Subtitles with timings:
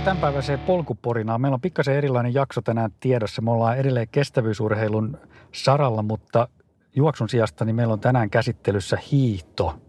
[0.00, 1.40] Tervetuloa tämänpäiväiseen polkuporinaan.
[1.40, 3.42] Meillä on pikkasen erilainen jakso tänään tiedossa.
[3.42, 5.18] Me ollaan edelleen kestävyysurheilun
[5.52, 6.48] saralla, mutta
[6.94, 9.80] juoksun sijasta niin meillä on tänään käsittelyssä hiihto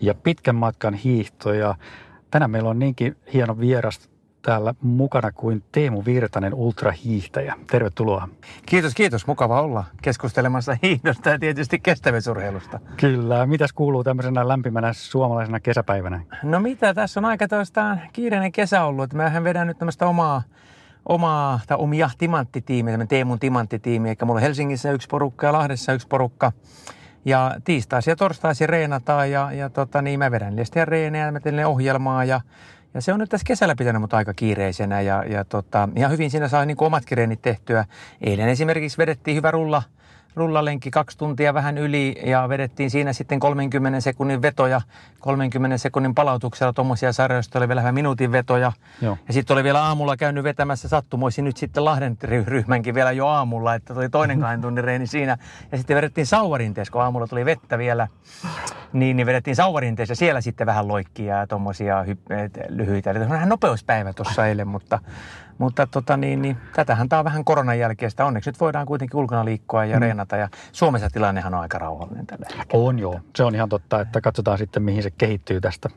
[0.00, 1.52] ja pitkän matkan hiihto.
[1.52, 1.74] Ja
[2.30, 4.10] tänään meillä on niinkin hieno vieras
[4.42, 7.54] täällä mukana kuin Teemu Virtanen, ultrahiihtäjä.
[7.70, 8.28] Tervetuloa.
[8.66, 9.26] Kiitos, kiitos.
[9.26, 12.80] Mukava olla keskustelemassa hiihdosta ja tietysti kestävyysurheilusta.
[12.96, 13.46] Kyllä.
[13.46, 16.20] Mitäs kuuluu tämmöisenä lämpimänä suomalaisena kesäpäivänä?
[16.42, 19.12] No mitä, tässä on aika toistaan kiireinen kesä ollut.
[19.12, 20.42] Mähän vedän nyt tämmöistä omaa
[21.08, 26.08] omaa, tai omia timanttitiimiä, Teemun timanttitiimi, eikä mulla on Helsingissä yksi porukka ja Lahdessa yksi
[26.08, 26.52] porukka.
[27.24, 31.66] Ja tiistaisin ja torstaisin reenataan ja, ja tota, niin mä vedän liestiä reenejä mä teen
[31.66, 32.40] ohjelmaa ja
[32.94, 36.30] ja se on nyt tässä kesällä pitänyt mut aika kiireisenä ja, ja tota, ihan hyvin
[36.30, 37.84] siinä sai niin omat reenit tehtyä.
[38.20, 39.82] Eilen esimerkiksi vedettiin hyvä rulla,
[40.34, 44.80] rullalenkki kaksi tuntia vähän yli ja vedettiin siinä sitten 30 sekunnin vetoja,
[45.20, 48.72] 30 sekunnin palautuksella tuommoisia sarjoista oli vielä vähän minuutin vetoja.
[49.00, 49.18] Joo.
[49.26, 52.16] Ja sitten oli vielä aamulla käynyt vetämässä sattumoisin nyt sitten Lahden
[52.46, 55.38] ryhmänkin vielä jo aamulla, että tuli toinen kahden tunnin reeni siinä.
[55.72, 58.08] Ja sitten vedettiin sauvarinteessa, kun aamulla tuli vettä vielä,
[58.92, 62.04] niin, niin vedettiin sauvarinteessa ja siellä sitten vähän loikkia ja tuommoisia
[62.68, 63.10] lyhyitä.
[63.10, 64.98] Eli vähän nopeuspäivä tuossa eilen, mutta
[65.58, 68.26] mutta tota niin, niin, tätähän tämä on vähän koronan jälkeistä.
[68.26, 70.00] Onneksi nyt voidaan kuitenkin ulkona liikkua ja mm.
[70.00, 70.36] reenata.
[70.36, 72.84] Ja Suomessa tilannehan on aika rauhallinen tällä hetkellä.
[72.84, 73.20] On joo.
[73.36, 75.88] Se on ihan totta, että katsotaan sitten mihin se kehittyy tästä.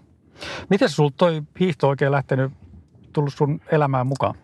[0.69, 2.51] Miten sinulla toi hiihto oikein lähtenyt,
[3.13, 4.35] tullut sun elämään mukaan?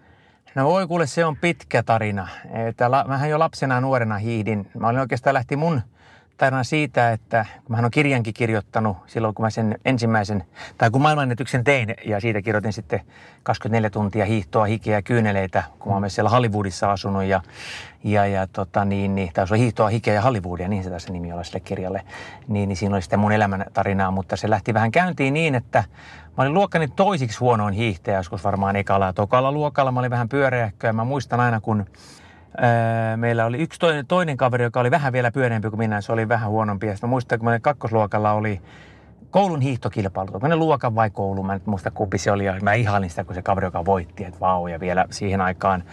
[0.55, 2.27] No voi kuule, se on pitkä tarina.
[2.53, 4.71] Että la, mähän jo lapsena nuorena hiihdin.
[4.79, 5.81] Mä olin oikeastaan lähti mun
[6.45, 10.43] tarina siitä, että kun mä on kirjankin kirjoittanut silloin, kun mä sen ensimmäisen,
[10.77, 12.99] tai kun maailmanennätyksen tein, ja siitä kirjoitin sitten
[13.43, 17.41] 24 tuntia hiihtoa, hikeä ja kyyneleitä, kun mä oon siellä Hollywoodissa asunut, ja,
[18.03, 21.13] ja, ja tota, niin, niin, tai se on hiihtoa, hikeä ja Hollywoodia, niin se tässä
[21.13, 22.01] nimi oli sille kirjalle,
[22.47, 25.83] niin, niin siinä oli sitten mun elämän tarinaa, mutta se lähti vähän käyntiin niin, että
[26.37, 29.91] Mä olin luokkani toisiksi huonoin hiihtäjä, joskus varmaan ekalla ja tokalla luokalla.
[29.91, 31.85] Mä olin vähän pyöreäkkö ja mä muistan aina, kun
[33.15, 36.29] meillä oli yksi toinen, toinen kaveri, joka oli vähän vielä pyöreämpi kuin minä, se oli
[36.29, 36.87] vähän huonompi.
[36.87, 38.61] Ja mä muistan, kun kakkosluokalla oli
[39.31, 40.29] koulun hiihtokilpailu.
[40.33, 41.43] Onko ne luokan vai koulu?
[41.43, 42.45] Mä en muista kumpi se oli.
[42.45, 44.67] Ja mä ihailin sitä, kun se kaveri, joka voitti, että vau.
[44.67, 45.83] Ja vielä siihen aikaan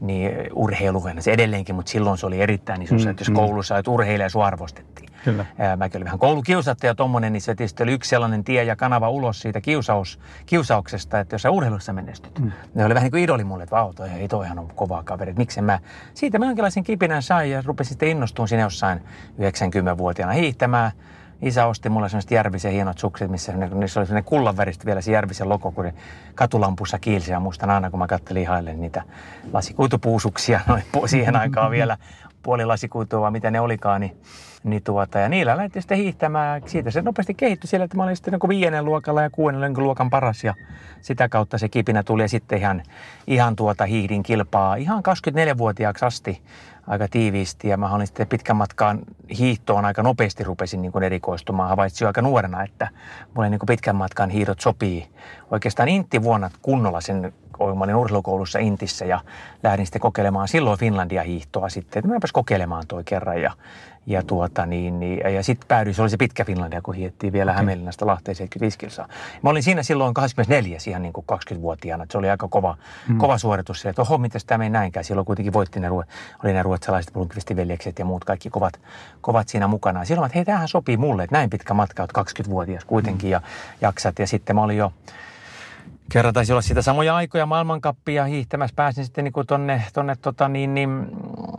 [0.00, 3.34] niin urheiluhen se edelleenkin, mutta silloin se oli erittäin iso mm, että jos mm.
[3.34, 5.08] koulussa että urheilija sua arvostettiin.
[5.24, 5.46] Kyllä.
[5.76, 9.10] Mäkin olin vähän koulukiusattaja ja tommonen, niin se tietysti oli yksi sellainen tie ja kanava
[9.10, 12.38] ulos siitä kiusaus, kiusauksesta, että jos sä urheilussa menestyt.
[12.38, 12.52] Mm.
[12.74, 15.30] Ne oli vähän niin kuin idoli mulle, että vau, toi, ei toihan on kova kaveri,
[15.30, 15.78] että miksen mä.
[16.14, 19.00] Siitä mä jonkinlaisen kipinän sain ja rupesin sitten innostumaan siinä jossain
[19.38, 20.92] 90-vuotiaana hiihtämään
[21.42, 25.48] isä osti mulle sellaiset Järvisen hienot sukset, missä niissä oli sellainen kullanväristä vielä se Järvisen
[25.48, 25.92] logo, kun
[26.34, 27.32] katulampussa kiilsi.
[27.32, 29.02] Ja muistan aina, kun mä kattelin ihaille niitä
[29.52, 31.96] lasikuitupuusuksia noin siihen aikaan vielä
[32.44, 34.16] puoli lasikuitua, mitä ne olikaan, niin,
[34.64, 36.62] niin tuota, ja niillä lähti sitten hiihtämään.
[36.66, 40.44] Siitä se nopeasti kehittyi sillä, että mä olin sitten viienen luokalla ja kuudennen luokan paras
[40.44, 40.54] ja
[41.00, 42.82] sitä kautta se kipinä tuli ja sitten ihan,
[43.26, 46.42] ihan tuota hiihdin kilpaa ihan 24-vuotiaaksi asti
[46.86, 48.98] aika tiiviisti ja mä olin sitten pitkän matkaan
[49.38, 51.68] hiihtoon aika nopeasti rupesin niin kuin erikoistumaan.
[51.68, 52.88] Havaitsin jo aika nuorena, että
[53.34, 55.08] mulle niin kuin pitkän matkan hiidot sopii.
[55.50, 57.32] Oikeastaan Intti vuonna kunnolla sen
[57.78, 59.20] mä olin urheilukoulussa Intissä ja
[59.62, 62.00] lähdin sitten kokeilemaan silloin Finlandia hiihtoa sitten.
[62.00, 63.52] Että mäpäs kokeilemaan toi kerran ja,
[64.06, 67.50] ja, tuota, niin, niin, ja sitten päädyin, se oli se pitkä Finlandia, kun hiettiin vielä
[67.50, 67.62] okay.
[67.62, 69.08] Hämeenlinnasta Lahteen 75 kilsaa.
[69.42, 72.76] Mä olin siinä silloin 24 ihan niin kuin 20-vuotiaana, että se oli aika kova,
[73.08, 73.18] mm.
[73.18, 75.04] kova suoritus se, että oho, miten tämä meni näinkään.
[75.04, 76.04] Silloin kuitenkin voitti ne, oli
[76.52, 77.56] ne ruotsalaiset Blomqvistin
[77.98, 78.80] ja muut kaikki kovat,
[79.20, 80.04] kovat siinä mukana.
[80.04, 83.32] Silloin, että hei, tämähän sopii mulle, että näin pitkä matka, olet 20-vuotias kuitenkin mm.
[83.32, 83.40] ja
[83.80, 84.18] jaksat.
[84.18, 84.92] Ja sitten mä olin jo
[86.12, 88.76] kerran taisi olla sitä samoja aikoja maailmankappia hiihtämässä.
[88.76, 91.06] Pääsin sitten niin tonne, tonne tota niin, niin,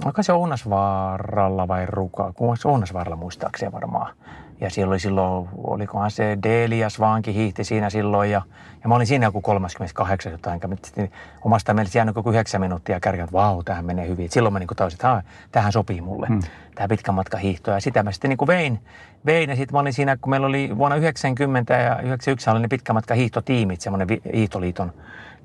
[0.06, 2.33] onko se Ounasvaaralla vai Ruka?
[2.33, 4.15] Kun se Ounasvaaralla muistaakseni varmaan.
[4.61, 8.41] Ja siellä oli silloin, olikohan se Delias vaankin hiihti siinä silloin ja,
[8.83, 10.59] ja mä olin siinä joku 38 jotain.
[10.83, 11.11] Sitten
[11.41, 14.25] omasta mielestä jäänyt joku 9 minuuttia kärkeen, että vau, tähän menee hyvin.
[14.25, 16.39] Et silloin mä niin tajusin, että tähän sopii mulle, hmm.
[16.75, 17.71] tämä pitkän matka hiihto.
[17.71, 18.79] Ja sitä mä sitten niin kuin vein,
[19.25, 22.67] vein ja sitten mä olin siinä, kun meillä oli vuonna 90 ja 91 oli ne
[22.67, 24.93] pitkän matka hiihtotiimit, semmoinen hiihtoliiton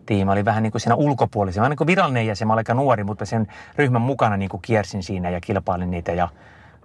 [0.07, 0.33] tiimi.
[0.33, 1.63] Oli vähän niin kuin siinä ulkopuolisia.
[1.63, 3.47] Mä niin kuin virallinen jäsen, mä olin aika nuori, mutta sen
[3.77, 6.29] ryhmän mukana niin kuin kiersin siinä ja kilpailin niitä ja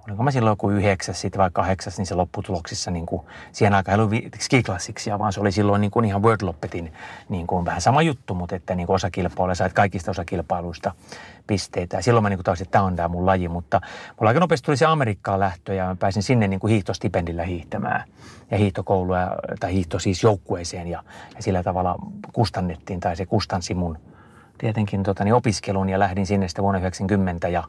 [0.07, 3.22] olinko mä silloin joku yhdeksäs sitten vai kahdeksas, niin se lopputuloksissa niin kuin,
[3.52, 6.94] siihen aikaan ei ollut skiklassiksia, vaan se oli silloin niin kuin ihan World Loppetin
[7.30, 10.92] niin kuin vähän sama juttu, mutta että niin kuin osakilpailuja sait kaikista osakilpailuista
[11.48, 11.98] pisteitä.
[11.98, 13.81] Ja silloin mä niin kuin taas, että tämä on tämä mun laji, mutta
[14.19, 18.04] mulla aika nopeasti tuli se Amerikkaan lähtö ja mä pääsin sinne niin kuin hiihtostipendillä hiihtämään
[18.51, 19.18] ja hiihtokoulua
[19.60, 21.04] tai hiihto siis joukkueeseen ja,
[21.36, 21.96] ja sillä tavalla
[22.34, 23.98] kustannettiin tai se kustansi mun
[24.58, 27.63] tietenkin tota, niin opiskelun ja lähdin sinne sitten vuonna 90 ja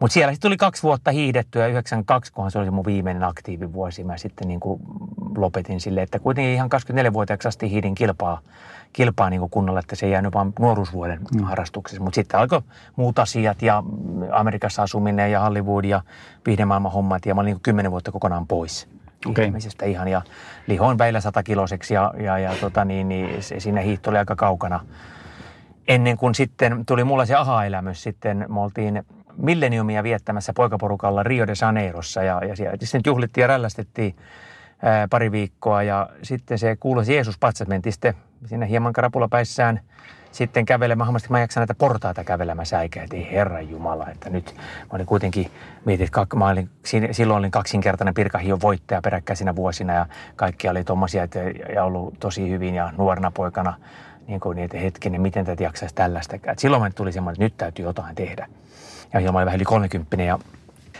[0.00, 4.04] mutta siellä sitten tuli kaksi vuotta hiihdettyä, 92, kunhan se oli mun viimeinen aktiivivuosi.
[4.04, 4.80] Mä sitten niin kuin
[5.36, 8.40] lopetin sille, että kuitenkin ihan 24-vuotiaaksi asti hiidin kilpaa,
[8.92, 11.44] kilpaa niin kuin kunnolla, että se ei jäänyt vain nuoruusvuoden mm.
[11.44, 12.02] harrastuksessa.
[12.02, 12.62] Mutta sitten alkoi
[12.96, 13.82] muut asiat ja
[14.32, 16.02] Amerikassa asuminen ja Hollywood ja
[16.46, 18.88] viihdemaailman hommat ja mä olin niin 10 vuotta kokonaan pois.
[19.26, 19.52] Okay.
[19.86, 20.22] ihan ja
[20.66, 24.80] lihoin väillä satakiloseksi ja, ja, ja tota niin, niin siinä hiihto oli aika kaukana.
[25.88, 29.04] Ennen kuin sitten tuli mulla se aha-elämys sitten, me oltiin
[29.38, 32.22] milleniumia viettämässä poikaporukalla Rio de Janeirossa.
[32.22, 34.16] Ja, ja siellä sitten juhlittiin ja rällästettiin
[34.82, 35.82] ää, pari viikkoa.
[35.82, 38.14] Ja sitten se kuulosi Jeesus patsas, mentiin sitten
[38.46, 39.80] sinne hieman karapulapäissään
[40.32, 45.06] sitten kävelemään, hammasti mä jaksan näitä portaita kävelemään säikäiltiin, Herran Jumala, että nyt mä olin
[45.06, 45.50] kuitenkin,
[45.84, 46.70] mietin, että mä olin,
[47.10, 50.06] silloin olin kaksinkertainen Pirkahion voittaja peräkkäisinä vuosina ja
[50.36, 51.38] kaikki oli tommosia, että,
[51.74, 53.74] ja ollut tosi hyvin ja nuorena poikana,
[54.26, 56.36] niin kuin niin, että hetkinen, miten tätä jaksaisi tällaista.
[56.58, 58.48] silloin mä tuli semmoinen, että nyt täytyy jotain tehdä
[59.14, 60.38] ja mä olin vähän yli 30 ja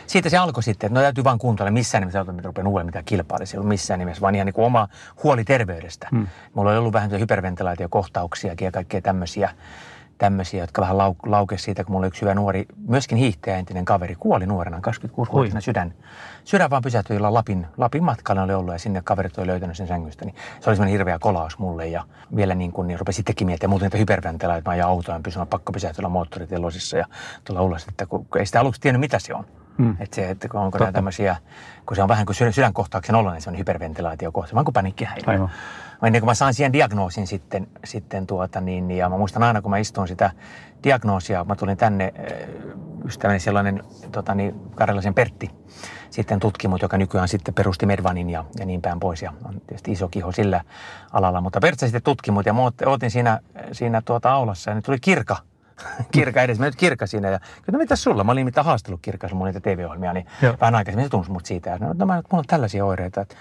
[0.07, 3.05] siitä se alkoi sitten, että no täytyy vaan kuntoilla missään nimessä, että rupean uudella mitään
[3.05, 4.89] kilpailla, se ei ollut missään nimessä, vaan ihan niin kuin oma
[5.25, 6.09] huoli terveydestä.
[6.11, 6.27] Hmm.
[6.55, 9.51] Mulla oli ollut vähän hyperventilaatiokohtauksia ja kaikkea tämmöisiä,
[10.19, 13.85] tämmöisiä, jotka vähän lau, laukesi siitä, kun mulla oli yksi hyvä nuori, myöskin hiihtäjä entinen
[13.85, 15.95] kaveri, kuoli nuorena, 26-vuotiaana sydän.
[16.45, 19.87] Sydän vaan pysähtyi, jolla Lapin, Lapin matkalla oli ollut ja sinne kaverit oli löytänyt sen
[19.87, 20.25] sängystä.
[20.25, 22.05] Niin se oli semmoinen hirveä kolaus mulle ja
[22.37, 25.73] vielä niin kuin, niin rupesi sittenkin miettimään muuten niitä hyperventilaatioita, mä ajan autoon, pysyn pakko
[25.73, 27.07] pysähtyä moottoritelosissa ja
[27.45, 29.45] tulla ulos, että kun, kun ei sitä aluksi tiennyt mitä se on.
[29.79, 29.97] Mm.
[30.01, 31.37] Että se, että kun onko nämä tämmöisiä,
[31.87, 35.33] kun se on vähän kuin sydän, sydänkohtauksen oloinen, niin se on hyperventilaatiokohta, vaan kuin paniikkihäiriö.
[35.33, 35.51] Aivan.
[36.03, 39.71] Ennen kuin mä saan siihen diagnoosin sitten, sitten tuota, niin, ja mä muistan aina, kun
[39.71, 40.31] mä istun sitä
[40.85, 42.49] diagnoosia, mä tulin tänne, eh,
[43.07, 43.83] ystäväni sellainen
[44.13, 45.51] tota, niin, Karjalaisen Pertti,
[46.11, 49.23] sitten tutkimut, joka nykyään sitten perusti Medvanin ja, ja niin päin pois.
[49.23, 50.61] Ja on tietysti iso kiho sillä
[51.13, 51.41] alalla.
[51.41, 53.41] Mutta Pertti sitten tutkimut ja mä otin siinä,
[53.73, 55.37] siinä tuota aulassa ja nyt tuli kirka
[56.13, 56.59] Kirka edes.
[56.59, 58.25] Mä nyt Kirka siinä ja kyllä no mitä sulla?
[58.25, 60.57] Mä olin mitä haastellut Kirka, mun niitä TV-ohjelmia, niin Joo.
[60.61, 61.71] vähän aikaisemmin se tunsi mut siitä.
[61.71, 63.35] Ja no, no mä, mulla on tällaisia oireita, että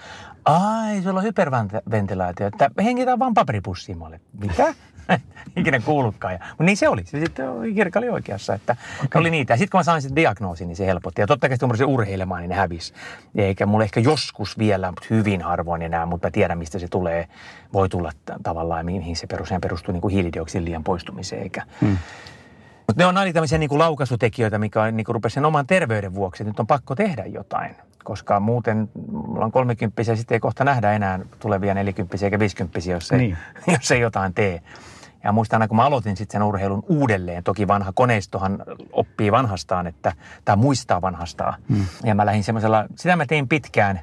[0.44, 3.98] ai, sulla on hyperventilaatio, että hengitään vaan paperipussiin.
[3.98, 4.74] Mä olin, mitä?
[5.56, 6.32] ikinä kuullutkaan.
[6.32, 7.04] Ja, mutta niin se oli.
[7.04, 9.20] Se sitten Kirkka oli oikeassa, että okay.
[9.20, 9.52] oli niitä.
[9.52, 11.20] Ja sitten kun mä sain sen diagnoosin, niin se helpotti.
[11.20, 12.92] Ja totta kai sitten urheilemaan, niin ne hävisi.
[13.34, 17.28] Eikä mulle ehkä joskus vielä, mutta hyvin harvoin enää, mutta mä tiedän, mistä se tulee.
[17.72, 18.12] Voi tulla
[18.42, 21.42] tavallaan, mihin se perustuu, perustuu niin kuin hiilidioksidin liian poistumiseen.
[21.42, 21.98] Eikä, hmm.
[22.88, 25.66] Mutta ne on aina tämmöisiä niin kuin laukaisutekijöitä, mikä on, niin kuin rupesi sen oman
[25.66, 26.44] terveyden vuoksi.
[26.44, 31.18] Nyt on pakko tehdä jotain, koska muuten mulla on kolmekymppisiä, sitten ei kohta nähdä enää
[31.38, 33.38] tulevia nelikymppisiä eikä viisikymppisiä, jos ei, niin.
[33.80, 34.62] jos ei jotain tee.
[35.28, 39.86] Ja muistan aina, kun mä aloitin sitten sen urheilun uudelleen, toki vanha koneistohan oppii vanhastaan,
[39.86, 40.12] että,
[40.44, 41.54] tai muistaa vanhastaan.
[41.68, 41.86] Hmm.
[42.04, 44.00] Ja mä lähdin semmoisella, sitä mä tein pitkään,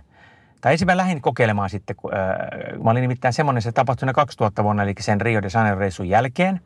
[0.62, 4.64] tai ensin mä lähdin kokeilemaan sitten, kun, äh, mä olin nimittäin semmoinen, se tapahtui 2000
[4.64, 6.62] vuonna, eli sen Rio de Janeiro reissun jälkeen.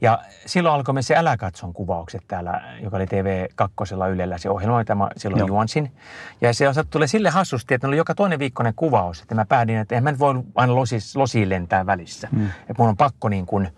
[0.00, 4.80] Ja silloin alkoi myös se Älä katson kuvaukset täällä, joka oli TV2 Ylellä se ohjelma,
[4.80, 5.48] jota mä silloin Joo.
[5.48, 5.92] juonsin.
[6.40, 9.76] Ja se on tulee sille hassusti, että oli joka toinen viikkoinen kuvaus, että mä päädin,
[9.76, 12.28] että en mä nyt voi aina losis, losiin lentää välissä.
[12.32, 12.46] Mm.
[12.46, 13.68] Että mun on pakko niin kuin,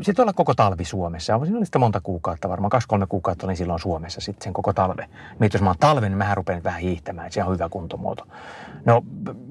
[0.00, 1.40] sitten olla koko talvi Suomessa.
[1.42, 5.08] Siinä oli sitä monta kuukautta, varmaan kaksi-kolme kuukautta olin silloin Suomessa sitten sen koko talve.
[5.38, 8.26] Mietin, jos mä oon talven, niin mähän rupean vähän hiihtämään, että se on hyvä kuntomuoto.
[8.84, 9.02] No,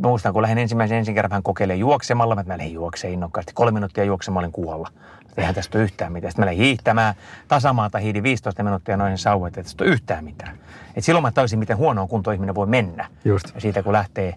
[0.01, 3.53] mä muistan, kun lähdin ensimmäisen ensin kerran vähän kokeilemaan juoksemalla, mä lähdin juokseen innokkaasti.
[3.53, 4.89] Kolme minuuttia juoksemalla olin kuolla.
[5.37, 6.31] Eihän tästä ole yhtään mitään.
[6.31, 7.15] Sitten mä lähdin hiihtämään,
[7.47, 10.57] tasamaata hiidi 15 minuuttia noin sauvat, että tästä ole yhtään mitään.
[10.95, 13.07] Et silloin mä taisin, miten huonoon kuntoon ihminen voi mennä.
[13.25, 13.55] Just.
[13.55, 14.35] Ja siitä kun lähtee,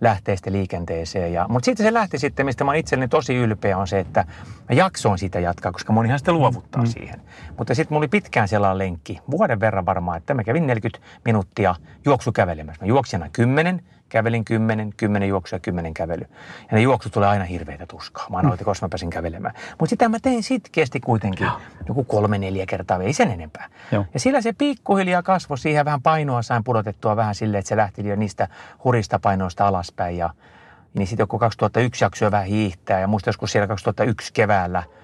[0.00, 1.32] lähtee sitten liikenteeseen.
[1.32, 4.24] Ja, mutta sitten se lähti sitten, mistä mä olen itselleni tosi ylpeä, on se, että
[4.68, 6.88] mä jaksoin sitä jatkaa, koska monihan sitten luovuttaa mm.
[6.88, 7.22] siihen.
[7.58, 11.74] Mutta sitten mulla oli pitkään sellainen lenkki, vuoden verran varmaan, että mä kävin 40 minuuttia
[12.04, 12.84] juoksukävelemässä.
[12.84, 16.24] Mä juoksin aina 10, kävelin 10, 10 juoksua ja 10 kävely.
[16.60, 18.26] Ja ne juoksut tulee aina hirveitä tuskaa.
[18.30, 18.50] Mä mm.
[18.64, 19.54] koska mä pääsin kävelemään.
[19.78, 21.60] Mutta sitä mä tein sitkeästi kuitenkin Joo.
[21.88, 23.68] joku kolme, neljä kertaa, ei sen enempää.
[23.92, 24.04] Joo.
[24.14, 28.08] Ja sillä se pikkuhiljaa kasvoi siihen vähän painoa sain pudotettua vähän silleen, että se lähti
[28.08, 28.48] jo niistä
[28.84, 30.16] hurista painoista alaspäin.
[30.16, 30.30] Ja,
[30.94, 34.82] niin sitten joku 2001 jaksoa vähän hiihtää ja muista joskus siellä 2001 keväällä–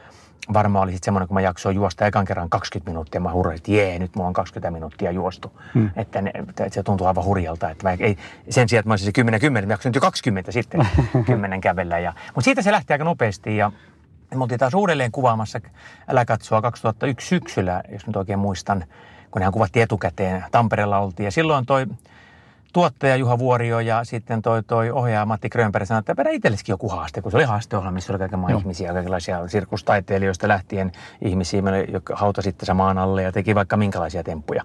[0.53, 3.73] varmaan oli sitten semmoinen, kun mä jaksoin juosta ekan kerran 20 minuuttia, mä hurrasin, että
[3.73, 5.61] jee, nyt mulla on 20 minuuttia juostu.
[5.75, 5.91] Hmm.
[5.97, 7.71] Että, ne, että, se tuntuu aivan hurjalta.
[7.71, 8.17] Että mä ei,
[8.51, 10.89] sen sijaan, että mä olisin se 10 10, mä jaksoin jo 20 sitten
[11.27, 11.99] 10 kävellä.
[11.99, 13.73] Ja, mutta siitä se lähti aika nopeasti ja
[14.35, 15.61] Me oltiin taas uudelleen kuvaamassa
[16.09, 18.85] Älä katsoa 2001 syksyllä, jos nyt oikein muistan,
[19.31, 20.45] kun nehän kuvattiin etukäteen.
[20.51, 21.87] Tampereella oltiin ja silloin toi
[22.73, 26.89] tuottaja Juha Vuorio ja sitten toi, toi ohjaaja Matti Grönberg sanoi, että vedä itsellesikin joku
[26.89, 31.63] haaste, kun se oli haasteohjelma, missä oli kaikenlaisia ihmisiä, kaikenlaisia sirkustaiteilijoista lähtien ihmisiä,
[31.93, 34.63] jotka hautasivat tässä maan alle ja teki vaikka minkälaisia temppuja.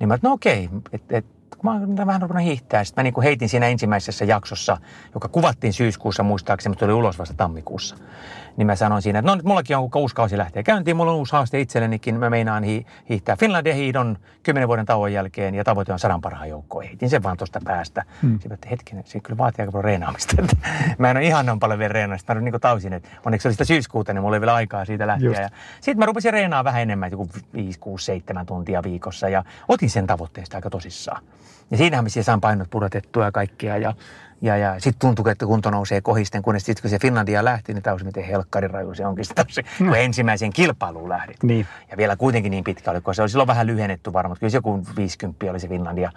[0.00, 1.26] Niin mä, että no okei, että et,
[1.62, 2.84] mä vähän rupean hiihtää.
[2.84, 4.76] Sitten mä niin kuin heitin siinä ensimmäisessä jaksossa,
[5.14, 7.96] joka kuvattiin syyskuussa muistaakseni, mutta tuli ulos vasta tammikuussa.
[8.56, 11.18] Niin mä sanoin siinä, että no nyt mullakin on, uusi kausi lähtee käyntiin, mulla on
[11.18, 12.18] uusi haaste itsellenikin.
[12.18, 16.48] Mä meinaan hi- hiihtää Finlandia hiidon kymmenen vuoden tauon jälkeen ja tavoite on sadan parhaan
[16.48, 16.84] joukkoon.
[16.84, 18.04] Heitin sen vaan tuosta päästä.
[18.22, 18.32] Hmm.
[18.32, 20.36] Sitten että hetkinen, se kyllä vaatii aika paljon reenaamista.
[20.98, 22.34] mä en ole ihan noin paljon vielä reenaamista.
[22.34, 25.30] Mä niin tausin, että onneksi oli sitä syyskuuta, niin mulla oli vielä aikaa siitä lähteä.
[25.42, 25.48] Ja
[25.80, 30.06] sitten mä rupesin reenaa vähän enemmän, joku 5, 6, 7 tuntia viikossa ja otin sen
[30.06, 31.22] tavoitteesta aika tosissaan.
[31.70, 33.76] Ja siinähän me saan painot pudotettua ja kaikkea.
[33.76, 33.94] Ja,
[34.40, 37.82] ja, ja sitten tuntuu, että kunto nousee kohisten, kunnes sitten kun se Finlandia lähti, niin
[37.82, 39.94] taas miten helkkariraju se onkin sitten se, kun no.
[39.94, 41.42] ensimmäiseen kilpailuun lähdit.
[41.42, 41.66] Niin.
[41.90, 44.56] Ja vielä kuitenkin niin pitkä oli, kun se oli silloin vähän lyhennetty varmaan, kyllä se
[44.56, 46.10] joku 50 oli se Finlandia.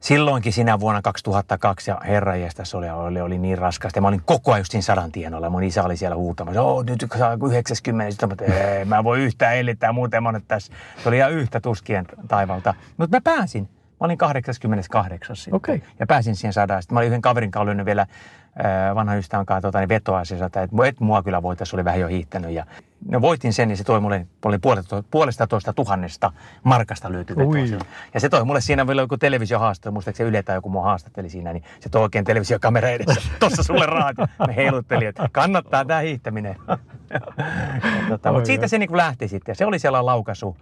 [0.00, 4.00] Silloinkin sinä vuonna 2002 ja herra se oli, oli, oli niin raskasta.
[4.00, 5.50] Mä olin koko ajan just siinä sadan tienoilla.
[5.50, 8.10] Mun isä oli siellä huutamassa, oo nyt saa 90.
[8.10, 10.72] Sitten mä, ei, mä voi yhtään ellittää muuten monet tässä.
[11.02, 12.74] Se oli ihan yhtä tuskien taivalta.
[12.96, 13.68] Mutta mä pääsin.
[14.00, 15.54] Mä olin 88 sitten.
[15.54, 15.80] Okay.
[15.98, 16.82] Ja pääsin siihen sadaan.
[16.82, 18.06] Sitten mä olin yhden kaverin kanssa vielä
[18.94, 22.08] vanha ystävän kanssa tota, niin vetoa se että et mua kyllä voitaisiin, oli vähän jo
[22.08, 22.50] hiihtänyt.
[22.50, 22.66] Ja
[23.08, 27.86] no voitin sen, niin se toi mulle, oli puolesta, puolesta toista tuhannesta markasta löytyi vetoa.
[28.14, 31.52] Ja se toi mulle siinä vielä joku televisiohaastattelu, muistaakseni Yle tai joku muu haastatteli siinä,
[31.52, 33.20] niin se toi oikein televisiokamera edessä.
[33.40, 34.26] Tossa sulle raadio.
[34.46, 36.56] Me heilutteli, että kannattaa tämä hiihtäminen.
[38.08, 39.56] tota, mutta siitä se niin lähti sitten.
[39.56, 40.56] Se oli siellä laukaisu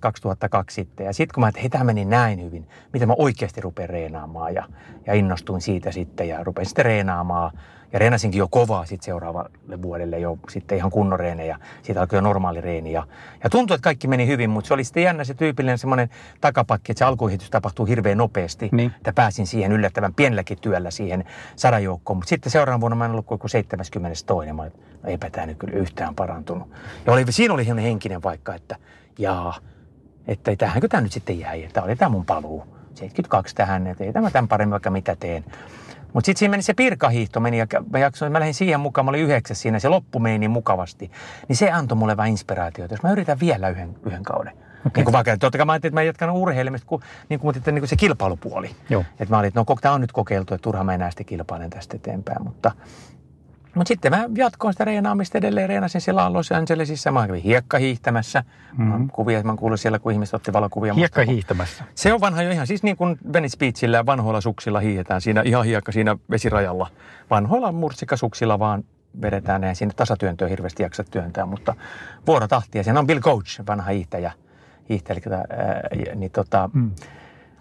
[0.00, 1.06] 2002 sitten.
[1.06, 4.54] Ja sitten kun mä, että hei, tämä meni näin hyvin, mitä mä oikeasti rupean reenaamaan
[4.54, 4.64] ja,
[5.06, 7.58] ja innostuin siitä sitten ja rupesin sitten reenaamaan.
[7.94, 11.58] Ja reenasinkin jo kovaa sitten seuraavalle vuodelle jo sitten ihan kunnon reenejä.
[11.82, 12.92] Siitä alkoi jo normaali reeni.
[12.92, 13.06] Ja,
[13.44, 16.10] ja tuntui, että kaikki meni hyvin, mutta se oli sitten jännä se tyypillinen semmoinen
[16.40, 18.68] takapakki, että se alkuhitys tapahtuu hirveän nopeasti.
[18.72, 18.92] Niin.
[18.96, 21.24] Että pääsin siihen yllättävän pienelläkin työllä siihen
[21.56, 22.16] sadajoukkoon.
[22.16, 24.52] Mutta sitten seuraavana vuonna mä en ollut kuin 72.
[24.52, 24.72] Mä olin,
[25.02, 26.68] no eipä tämä nyt kyllä yhtään parantunut.
[27.06, 28.76] Ja oli, siinä oli henkinen vaikka, että
[29.18, 29.54] jaa,
[30.26, 32.64] että tähänkö tämä nyt sitten jäi, että oli tämä mun paluu.
[32.94, 35.44] 72 tähän, että ei tämä tämän paremmin vaikka mitä teen.
[36.14, 39.08] Mutta sitten siinä meni se pirkahiihto meni ja mä, jaksoin, mä lähdin siihen mukaan, mä
[39.08, 41.10] olin yhdeksäs siinä, se loppu meni niin mukavasti.
[41.48, 44.52] Niin se antoi mulle vähän inspiraatiota, jos mä yritän vielä yhden, yhden kauden.
[44.52, 44.90] Okay.
[44.96, 47.72] Niin kuin vaikka, totta kai mä ajattelin, että mä jatkan urheilemista, kun, niin kuin, mutta
[47.72, 48.70] niin kuin se kilpailupuoli.
[49.00, 51.70] Että mä olin, että no tämä on nyt kokeiltu, että turha mä enää sitten kilpailen
[51.70, 52.44] tästä eteenpäin.
[52.44, 52.72] Mutta
[53.74, 55.68] mutta sitten mä jatkoin sitä reenaamista edelleen.
[55.68, 57.12] Reenasin siellä Los Angelesissa.
[57.12, 58.44] Mä kävin hiekka hiihtämässä.
[58.78, 59.08] Mm.
[59.08, 60.94] Kuvia, mä kuulin siellä, kun ihmiset otti valokuvia.
[60.94, 61.84] Hiekka hiihtämässä?
[61.94, 65.20] Se on vanha jo ihan, siis niin kuin Venice Beachillä vanhoilla suksilla hiihetään.
[65.20, 66.90] Siinä ihan hiekka siinä vesirajalla.
[67.30, 68.84] Vanhoilla murtsikasuksilla vaan
[69.22, 71.74] vedetään ja sinne tasatyöntöä hirveästi jaksa työntää, mutta
[72.26, 72.82] vuorotahtia.
[72.82, 74.32] Siinä on Bill Coach, vanha hiihtäjä,
[74.88, 75.80] hiihtäjä ää,
[76.14, 76.90] niin tota, mm.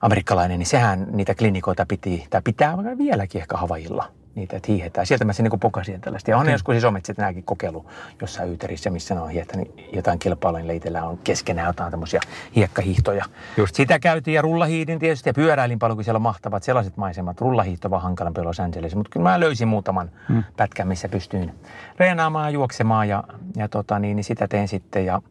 [0.01, 5.07] amerikkalainen, niin sehän niitä klinikoita piti, tai pitää vieläkin ehkä Havajilla niitä, että hiihetään.
[5.07, 6.31] Sieltä mä sen niin pokasin tällaista.
[6.31, 6.53] Ja on okay.
[6.53, 7.85] joskus isomet sitten nämäkin kokeilu
[8.21, 12.19] jossain Yyterissä, missä ne on hiihtänyt jotain kilpailua, niin itsellä on keskenään jotain tämmöisiä
[12.55, 13.25] hiekkahiihtoja.
[13.57, 13.75] Just.
[13.75, 17.41] Sitä käytiin ja rullahiidin tietysti ja pyöräilin paljon, kun siellä on mahtavat sellaiset maisemat.
[17.41, 20.43] Rullahiihto vaan hankalampi Los Angeles, mutta kyllä mä löysin muutaman hmm.
[20.57, 21.53] pätkän, missä pystyin
[21.99, 23.23] reenaamaan, juoksemaan ja,
[23.55, 25.05] ja tota, niin, niin sitä tein sitten.
[25.05, 25.21] Ja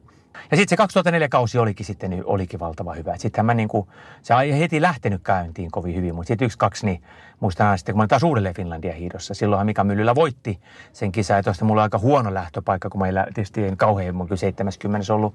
[0.50, 3.16] ja sitten se 2004 kausi olikin sitten niin olikin valtava hyvä.
[3.16, 3.88] Sitten mä niinku,
[4.22, 7.02] se ei heti lähtenyt käyntiin kovin hyvin, mutta sitten yksi, kaksi, niin
[7.42, 9.34] muistan sitten, kun mä olin taas uudelleen Finlandia hiidossa.
[9.34, 10.60] Silloinhan Mika Myllyllä voitti
[10.92, 14.26] sen kisan ja tuosta mulla oli aika huono lähtöpaikka, kun meillä tietysti ei kauhean, mun
[14.26, 15.34] kyllä 70 ollut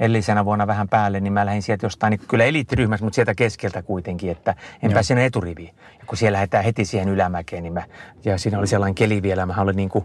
[0.00, 3.82] edellisenä vuonna vähän päälle, niin mä lähdin sieltä jostain, niin kyllä eliittiryhmässä, mutta sieltä keskeltä
[3.82, 5.02] kuitenkin, että en Joo.
[5.02, 5.74] sinne eturiviin.
[5.98, 7.82] Ja kun siellä lähdetään heti siihen ylämäkeen, niin mä,
[8.24, 10.04] ja siinä oli sellainen keli vielä, mä olin niin kuin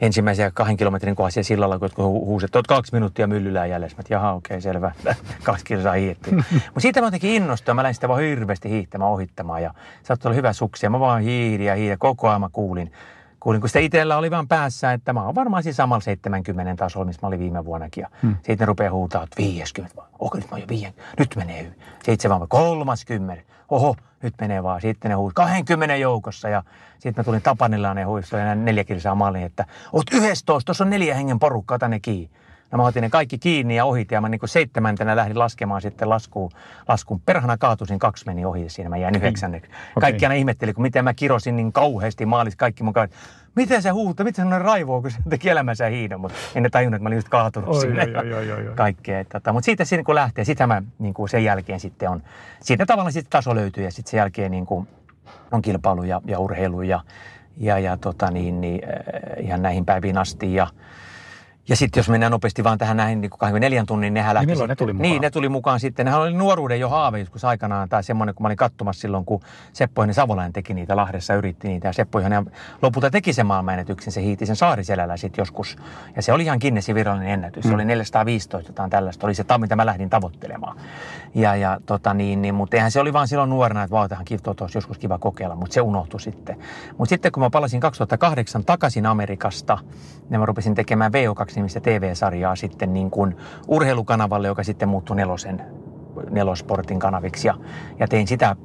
[0.00, 3.96] ensimmäisiä kahden kilometrin kohdassa sillalla, kun hu- huusit, että kaksi minuuttia myllylään jäljessä.
[3.96, 4.92] Mä jaha, okei, okay, selvä,
[5.44, 6.30] kaksi kilsaa hiihti.
[6.34, 10.36] mutta siitä mä jotenkin innostuin, mä lähdin sitä vaan hirveästi hiihtämään, ohittamaan ja saattoi olla
[10.36, 12.92] hyvä suksi ja mä vaan hiidin ja hiidin, koko ajan mä kuulin
[13.42, 17.06] kuulin, kun sitä itsellä oli vaan päässä, että mä oon varmaan siinä samalla 70 tasolla,
[17.06, 18.02] missä mä olin viime vuonnakin.
[18.02, 18.36] Ja hmm.
[18.36, 21.72] sitten ne rupeaa huutaa, että 50, oho, nyt mä oon jo 50, nyt menee.
[21.94, 24.80] Sitten se vaan 30, oho, nyt menee vaan.
[24.80, 26.62] Sitten ne huusi 20 joukossa ja
[26.98, 30.90] sitten mä tulin Tapanillaan ja huistoin ja neljä kilsaa maaliin, että oot 11, tuossa on
[30.90, 32.30] neljä hengen porukkaa, tänne kiinni.
[32.72, 36.08] No mä otin ne kaikki kiinni ja ohit ja mä niin seitsemäntenä lähdin laskemaan sitten
[36.08, 36.50] laskuun.
[36.88, 37.20] laskuun.
[37.20, 39.70] Perhana kaatusin, kaksi meni ohi siinä, mä jäin yhdeksänneksi.
[39.70, 40.00] Okay.
[40.00, 43.08] Kaikki aina ihmetteli, kun miten mä kirosin niin kauheasti maalis kaikki mukaan.
[43.56, 46.96] Miten se huutaa, miten se raivoo, kun se teki elämänsä hiidon, mutta en ne tajunnut,
[46.96, 48.02] että mä olin just kaatunut oi, sinne.
[48.02, 48.74] Oi, oi, oi, oi.
[48.74, 49.24] Kaikkea.
[49.24, 52.22] Tota, mutta siitä siinä kun lähtee, sitä mä niin kuin sen jälkeen sitten on,
[52.60, 54.88] siitä tavallaan sitten taso löytyy ja sitten sen jälkeen niin kuin
[55.50, 57.00] on kilpailu ja, ja urheilu ja
[57.56, 60.54] ja, ja tota niin, niin, äh, ihan näihin päiviin asti.
[60.54, 60.66] Ja,
[61.68, 64.68] ja sitten jos mennään nopeasti vaan tähän näihin niin 24 tunnin, niin nehän lähti milloin
[64.68, 65.10] ne tuli mukaan?
[65.10, 66.06] Niin, ne tuli mukaan sitten.
[66.06, 69.40] Nehän oli nuoruuden jo haave joskus aikanaan, tai semmoinen, kun mä olin katsomassa silloin, kun
[69.72, 71.88] Seppo Ihne Savolainen teki niitä Lahdessa, yritti niitä.
[71.88, 72.42] Ja Seppo Ihne
[72.82, 75.76] lopulta teki sen maailmanennätyksen, se hiiti sen Saariselällä sitten joskus.
[76.16, 77.64] Ja se oli ihan Guinnessin virallinen ennätys.
[77.64, 80.76] Se oli 415 jotain tällaista, oli se, mitä mä lähdin tavoittelemaan.
[81.34, 84.24] Ja, ja tota niin, niin, mutta eihän se oli vaan silloin nuorena, että vau, tähän
[84.60, 86.58] olisi joskus kiva kokeilla, mutta se unohtui sitten.
[86.98, 89.78] Mutta sitten kun mä palasin 2008 takaisin Amerikasta,
[90.30, 91.12] niin mä rupesin tekemään
[91.52, 93.36] VO2-nimistä TV-sarjaa sitten niin kuin
[93.68, 95.62] urheilukanavalle, joka sitten muuttui nelosen,
[96.30, 97.48] nelosportin kanaviksi.
[97.48, 97.54] Ja,
[97.98, 98.56] ja tein sitä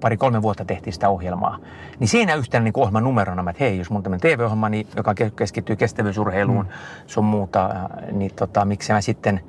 [0.00, 1.58] pari-kolme vuotta tehtiin sitä ohjelmaa.
[1.98, 5.30] Niin siinä yhtenä niin ohjelman numerona, että hei, jos mun tämmöinen TV-ohjelma, niin, joka ke-
[5.36, 6.72] keskittyy kestävyysurheiluun, mm.
[7.06, 7.70] sun muuta,
[8.12, 9.40] niin tota, miksi mä sitten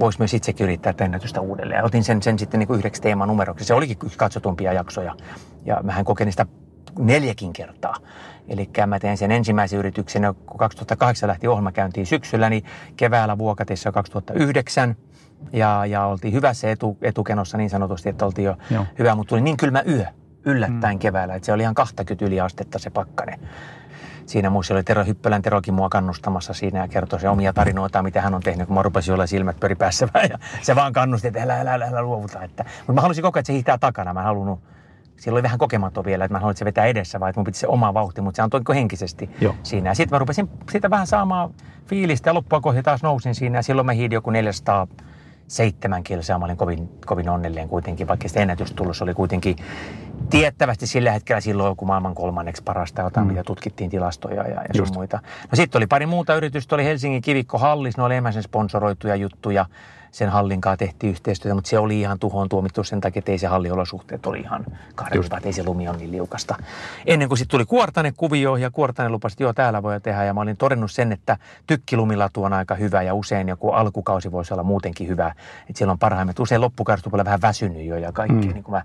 [0.00, 1.78] voisi myös itsekin yrittää tätä ennätystä uudelleen.
[1.78, 3.64] Ja otin sen, sen sitten niin yhdeksi teemanumeroksi.
[3.64, 5.14] Se olikin yksi katsotumpia jaksoja.
[5.64, 6.46] Ja mähän kokeilin sitä
[6.98, 7.94] neljäkin kertaa.
[8.48, 12.64] Eli mä tein sen ensimmäisen yrityksen, ja kun 2008 lähti ohjelma käyntiin syksyllä, niin
[12.96, 14.96] keväällä vuokatissa 2009.
[15.52, 18.86] Ja, ja oltiin hyvässä etu, etukenossa niin sanotusti, että oltiin jo Joo.
[18.98, 20.04] hyvä, mutta tuli niin kylmä yö
[20.44, 20.98] yllättäen mm.
[20.98, 23.38] keväällä, että se oli ihan 20 yliastetta se pakkane.
[24.26, 28.20] Siinä muissa oli Tero Hyppölän Terokin mua kannustamassa siinä ja kertoi se omia tarinoita, mitä
[28.20, 31.28] hän on tehnyt, kun mä rupesin olla silmät pyöri päässä vähän, ja se vaan kannusti,
[31.28, 32.42] että älä, älä, älä, älä luovuta.
[32.42, 32.64] Että.
[32.78, 34.14] Mutta mä halusin koko ajan, että se hiihtää takana.
[34.14, 34.60] Mä en halunnut,
[35.16, 37.44] siellä oli vähän kokematon vielä, että mä haluan, että se vetää edessä, vaan että mun
[37.44, 39.54] piti se oma vauhti, mutta se antoi niin henkisesti Joo.
[39.62, 39.94] siinä.
[39.94, 41.54] Sitten mä rupesin siitä vähän saamaan
[41.86, 44.86] fiilistä ja loppua kohti taas nousin siinä ja silloin mä hiidin joku 400
[45.48, 46.38] seitsemän kilsaa.
[46.38, 48.96] Mä olin kovin, kovin onnellinen kuitenkin, vaikka sitä ennätys tullut.
[48.96, 49.56] Se oli kuitenkin
[50.30, 53.32] tiettävästi sillä hetkellä silloin joku maailman kolmanneksi parasta jotain, mm.
[53.32, 55.20] mitä tutkittiin tilastoja ja, ja sun muita.
[55.50, 59.16] No sitten oli pari muuta yritystä, oli Helsingin Kivikko Hallis, ne oli enemmän sen sponsoroituja
[59.16, 59.66] juttuja.
[60.16, 63.38] Sen hallin kanssa tehtiin yhteistyötä, mutta se oli ihan tuhoon tuomittu sen takia, että ei
[63.38, 66.54] se halliolosuhteet oli ihan karmivat, ei se lumi on niin liukasta.
[67.06, 70.34] Ennen kuin sitten tuli Kuortanen kuvio ja Kuortanen lupasi, että joo täällä voi tehdä ja
[70.34, 74.62] mä olin todennut sen, että tykkilumilatu on aika hyvä ja usein joku alkukausi voisi olla
[74.62, 75.34] muutenkin hyvä.
[75.60, 78.52] Että siellä on parhaimmat, usein loppukausi tulee vähän väsynyt jo ja kaikki, mm.
[78.52, 78.82] niin kuin mä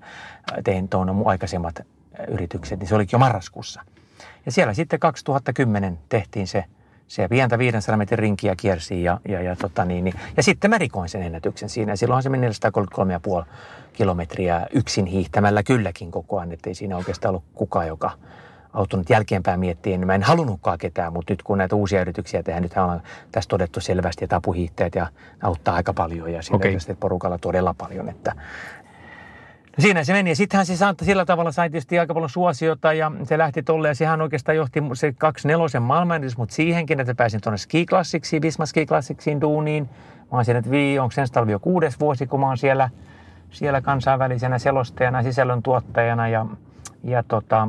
[0.63, 1.79] tein tuon mun aikaisemmat
[2.27, 3.81] yritykset, niin se olikin jo marraskuussa.
[4.45, 6.65] Ja siellä sitten 2010 tehtiin se,
[7.11, 10.77] se pientä 500 metrin rinkiä kiersi ja, ja, ja, tota niin, niin, ja sitten mä
[10.77, 11.91] rikoin sen ennätyksen siinä.
[11.91, 13.45] Ja silloinhan se meni 433,5
[13.93, 18.11] kilometriä yksin hiihtämällä kylläkin koko ajan, ettei siinä oikeastaan ollut kukaan, joka
[18.73, 22.43] auttoi nyt jälkeenpäin miettiä, niin mä en halunnutkaan ketään, mutta nyt kun näitä uusia yrityksiä
[22.43, 25.07] tehdään, nythän on tässä todettu selvästi, että apuhiihtäjät ja
[25.43, 26.75] auttaa aika paljon ja Okei.
[26.75, 26.95] okay.
[26.95, 28.35] porukalla todella paljon, että
[29.77, 32.93] No siinä se meni ja sittenhän se saattoi sillä tavalla sai tietysti aika paljon suosiota
[32.93, 37.15] ja se lähti tolle ja sehän oikeastaan johti se kaksi nelosen maailmanennätys, mutta siihenkin, että
[37.15, 39.89] pääsin tuonne Ski Classicsiin, Visma Ski Classicsiin duuniin.
[40.31, 42.89] Mä oon että vii, onko sen talvi jo kuudes vuosi, kun mä oon siellä,
[43.51, 46.45] siellä kansainvälisenä selostajana, sisällön tuottajana ja,
[47.03, 47.67] ja tota,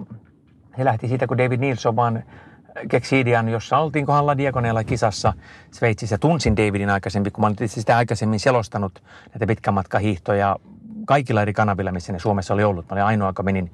[0.76, 2.22] se lähti siitä, kun David Nilsson vaan
[2.88, 5.32] keksi idean, jossa oltiin kohdalla Diagoneella kisassa
[5.70, 6.18] Sveitsissä.
[6.18, 10.56] Tunsin Davidin aikaisemmin, kun mä olin sitä aikaisemmin selostanut näitä pitkän matkan hiihtoja
[11.06, 12.90] kaikilla eri kanavilla, missä ne Suomessa oli ollut.
[12.90, 13.72] Mä olin ainoa, joka menin,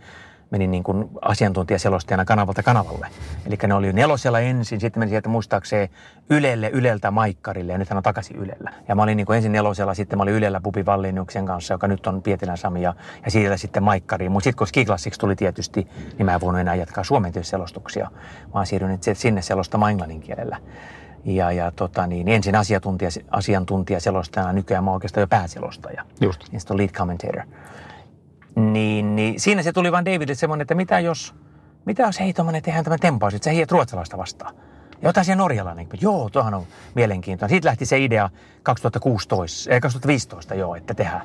[0.50, 3.06] menin niin kuin asiantuntijaselostajana kanavalta kanavalle.
[3.46, 5.88] Eli ne oli nelosella ensin, sitten meni sieltä muistaakseen
[6.30, 8.72] Ylelle, Yleltä Maikkarille ja nyt hän on takaisin Ylellä.
[8.88, 11.88] Ja mä olin niin kuin ensin nelosella, sitten mä olin Ylellä Pupi Vallinnuksen kanssa, joka
[11.88, 14.32] nyt on Pietilän Sami ja, ja siitä sitten Maikkariin.
[14.32, 15.88] Mutta sitten kun Ski Classics tuli tietysti,
[16.18, 18.10] niin mä en voinut enää jatkaa suomen selostuksia,
[18.54, 20.56] vaan siirryin sinne selostamaan englannin kielellä.
[21.24, 26.04] Ja, ja tota, niin, ensin asiantuntija, asiantuntija selostajana, nykyään mä oikeastaan jo pääselostaja.
[26.20, 26.40] Just.
[26.52, 27.42] Ja sitten on lead commentator.
[28.56, 31.34] Niin, niin siinä se tuli vaan Davidille semmoinen, että mitä jos,
[31.84, 34.54] mitä jos hei tuommoinen tehdään tämä tempaus, että sä hiet ruotsalaista vastaan.
[35.02, 35.86] Ja ota siihen norjalainen.
[36.00, 37.50] Joo, tuohan on mielenkiintoinen.
[37.50, 38.30] Siitä lähti se idea
[38.62, 41.22] 2016, eh, 2015 joo, että tehdään.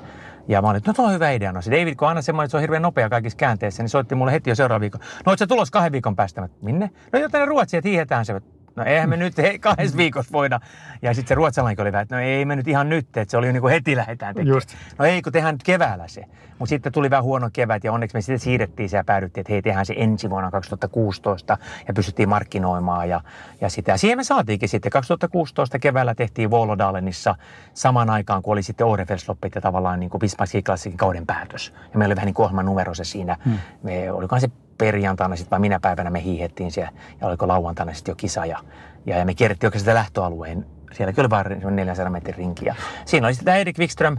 [0.47, 1.51] Ja mä olin, että no tuo on hyvä idea.
[1.51, 4.15] No se David, kun aina semmoinen, että se on hirveän nopea kaikissa käänteissä, niin soitti
[4.15, 5.01] mulle heti jo seuraavan viikon.
[5.25, 6.41] No oot sä tulos kahden viikon päästä?
[6.41, 6.89] Mä, Minne?
[7.13, 8.41] No jotain Ruotsia, että hiihetään se.
[8.75, 10.59] No eihän me nyt kahdessa viikossa voida.
[11.01, 13.37] Ja sitten se ruotsalainen oli vähän, että no ei me nyt ihan nyt, että se
[13.37, 14.55] oli niin kuin heti lähdetään tekemään.
[14.55, 14.75] Just.
[14.97, 16.25] No ei, kun tehdään nyt keväällä se.
[16.59, 19.53] Mutta sitten tuli vähän huono kevät ja onneksi me sitten siirrettiin se ja päädyttiin, että
[19.53, 21.57] hei, tehdään se ensi vuonna 2016
[21.87, 23.21] ja pystyttiin markkinoimaan ja,
[23.61, 23.91] ja sitä.
[23.91, 24.91] Ja siihen me saatiinkin sitten.
[24.91, 27.35] 2016 keväällä tehtiin Volodalenissa
[27.73, 30.21] samaan aikaan, kun oli sitten Ohrefelsloppit ja tavallaan niin kuin
[30.63, 31.73] Classicin kauden päätös.
[31.93, 33.37] Ja meillä oli vähän niin kuin ohjelman numero se siinä.
[33.45, 33.57] Hmm.
[33.83, 34.49] Me, olikohan se
[34.85, 36.91] perjantaina sitten vai minä päivänä me hiihettiin siellä
[37.21, 38.59] ja oliko lauantaina sitten jo kisa ja,
[39.05, 40.65] ja, ja me kierrettiin oikeastaan sitä lähtöalueen.
[40.91, 42.65] Siellä kyllä vain semmoinen 400 metrin rinki.
[42.65, 44.17] Ja siinä oli sitten Erik Wikström,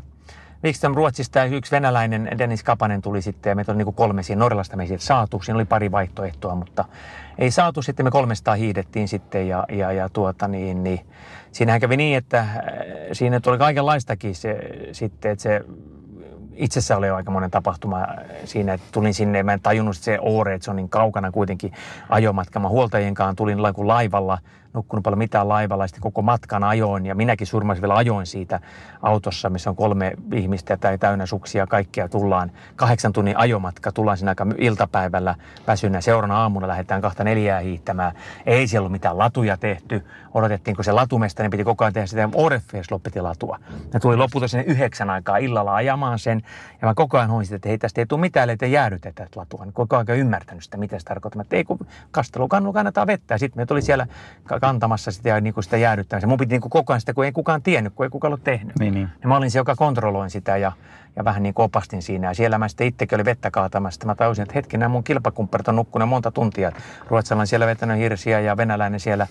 [0.64, 4.22] Wikström Ruotsista ja yksi venäläinen, Dennis Kapanen tuli sitten ja meitä oli niin kuin kolme
[4.22, 5.40] siinä Norjalaista me siitä saatu.
[5.42, 6.85] Siinä oli pari vaihtoehtoa, mutta
[7.38, 7.83] ei saatu.
[7.83, 11.00] Sitten me 300 hiidettiin sitten ja, ja, ja tuota niin, niin
[11.53, 12.48] siinähän kävi niin, että äh,
[13.12, 14.59] siinä tuli kaikenlaistakin se,
[14.92, 15.64] sitten, että se
[16.57, 18.07] itsessä oli aika monen tapahtuma
[18.45, 21.73] siinä, että tulin sinne, mä en tajunnut, se Oore, että se on niin kaukana kuitenkin
[22.09, 22.61] ajomatka.
[22.61, 24.38] Mä huoltajien kanssa tulin laivalla,
[24.74, 28.60] nukkunut paljon mitään laivalla, sitten koko matkan ajoin ja minäkin surmaisin vielä ajoin siitä
[29.02, 32.08] autossa, missä on kolme ihmistä tai täynnä suksia kaikkia.
[32.08, 35.34] Tullaan kahdeksan tunnin ajomatka, tullaan siinä aika iltapäivällä
[35.66, 36.00] väsynä.
[36.00, 38.12] Seuraavana aamuna lähdetään kahta neljää hiihtämään.
[38.46, 40.04] Ei siellä ollut mitään latuja tehty.
[40.34, 43.58] Odotettiin, kun se latumesta, niin piti koko ajan tehdä sitä Orefees lopetti latua.
[43.92, 46.42] Ne tuli lopulta sinne yhdeksän aikaa illalla ajamaan sen.
[46.82, 49.66] Ja mä koko ajan hoisin, että hei tästä ei tule mitään, että jäädytetä latua.
[49.72, 51.42] Koko ajan ymmärtänyt sitä, mitä se tarkoittaa.
[51.42, 51.78] Että ei kun
[52.10, 53.38] kastelukannu kannattaa vettä.
[53.38, 54.06] Sitten me tuli siellä
[54.66, 56.27] kantamassa sitä ja niin kuin sitä jäädyttämistä.
[56.27, 58.44] Mun piti niin kuin koko ajan sitä, kun ei kukaan tiennyt, kun ei kukaan ollut
[58.44, 58.79] tehnyt.
[58.79, 59.09] Niin, niin.
[59.22, 60.72] Ja mä olin se, joka kontrolloin sitä ja,
[61.16, 62.29] ja vähän niin kuin opastin siinä.
[62.29, 64.07] Ja siellä mä sitten itsekin oli vettä kaatamassa.
[64.07, 66.72] Mä tajusin, että hetki, nämä mun kilpakumpparit on nukkunut monta tuntia.
[67.09, 69.27] Ruotsalainen siellä vetänyt hirsiä ja venäläinen siellä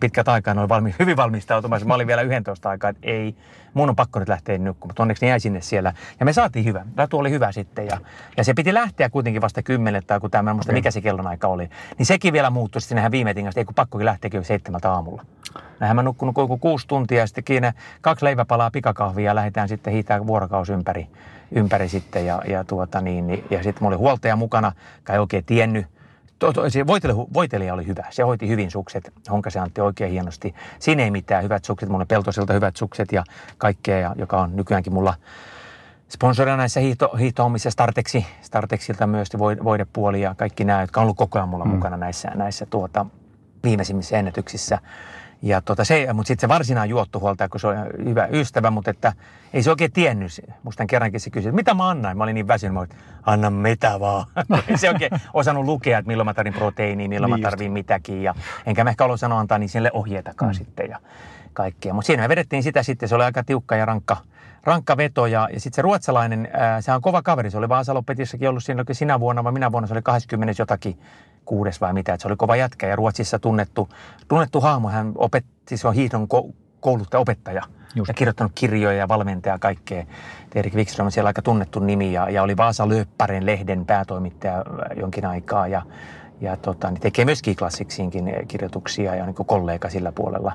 [0.00, 1.86] pitkät aikaa oli valmi, hyvin valmistautumassa.
[1.86, 3.34] Mä olin vielä 11 aikaa, että ei,
[3.74, 4.90] mun on pakko nyt lähteä nukkumaan.
[4.90, 5.92] Mutta onneksi ne jäi sinne siellä.
[6.20, 6.84] Ja me saatiin hyvä.
[6.96, 7.86] Latu oli hyvä sitten.
[7.86, 7.98] Ja,
[8.36, 10.78] ja se piti lähteä kuitenkin vasta kymmeneltä, kun tämä, muista okay.
[10.78, 11.70] mikä se kellonaika oli.
[11.98, 13.60] Niin sekin vielä muuttui sitten näihin viime tingasta.
[13.60, 15.22] Ei kun pakkokin lähteäkin seitsemältä aamulla.
[15.80, 17.68] Näinhän mä nukkunut koko kuusi tuntia ja sitten kiinni
[18.00, 21.08] kaksi leiväpalaa pikakahvia ja lähdetään sitten hiitää vuorokausi ympäri,
[21.52, 22.26] ympäri sitten.
[22.26, 24.72] Ja, ja, tuota niin, niin, ja sitten mulla oli huoltaja mukana,
[25.04, 25.86] kai oikein tiennyt.
[26.40, 28.04] To, to, se voitelija, voitelija oli hyvä.
[28.10, 29.12] Se hoiti hyvin sukset.
[29.30, 30.54] Honkasi Antti oikein hienosti.
[30.78, 31.88] Siinä ei mitään hyvät sukset.
[31.88, 33.24] Mulla on Peltosilta hyvät sukset ja
[33.58, 35.14] kaikkea, ja, joka on nykyäänkin mulla
[36.10, 39.28] sponsorina näissä hiihto, hiihtohommissa Starteksi, Starteksilta myös
[39.64, 41.70] voidepuoli ja kaikki nämä, jotka on ollut koko ajan mulla mm.
[41.70, 43.06] mukana näissä, näissä tuota,
[43.64, 44.78] viimeisimmissä ennätyksissä.
[45.42, 49.12] Ja tota se, mutta sitten se varsinainen juottuhuoltaja, kun se on hyvä ystävä, mutta että
[49.52, 50.32] ei se oikein tiennyt.
[50.62, 52.16] Musta kerrankin se kysyi, että mitä mä annan?
[52.16, 52.90] Mä olin niin väsynyt, mä olin,
[53.22, 54.26] anna mitä vaan.
[54.76, 58.22] se oikein osannut lukea, että milloin mä tarvin proteiiniä, milloin niin mä tarvin mitäkin.
[58.22, 58.34] Ja
[58.66, 60.54] enkä mä ehkä ollut sanoa antaa niin sille ohjeitakaan mm.
[60.54, 60.98] sitten ja
[61.52, 61.94] kaikkea.
[61.94, 64.16] Mutta siinä me vedettiin sitä sitten, se oli aika tiukka ja rankka,
[64.64, 65.26] rankka veto.
[65.26, 67.50] Ja, ja sitten se ruotsalainen, ää, se on kova kaveri.
[67.50, 70.98] Se oli Vaasa Lopetissakin ollut siinä sinä vuonna vai minä vuonna, se oli 20 jotakin
[71.44, 72.14] kuudes vai mitä.
[72.14, 73.88] Että se oli kova jätkä ja Ruotsissa tunnettu,
[74.28, 74.88] tunnettu hahmo.
[74.88, 76.28] Hän opetti, se on hiihdon
[76.80, 77.62] kouluttaja, opettaja.
[77.94, 78.08] Just.
[78.08, 80.04] ja kirjoittanut kirjoja ja valmentaja ja kaikkea.
[80.54, 84.64] Erik Wikström on siellä aika tunnettu nimi ja, ja oli Vaasa Lööppären lehden päätoimittaja
[84.96, 85.82] jonkin aikaa ja,
[86.40, 90.52] ja tota, niin tekee myös Kiklassiksiinkin kirjoituksia ja on niin kollega sillä puolella.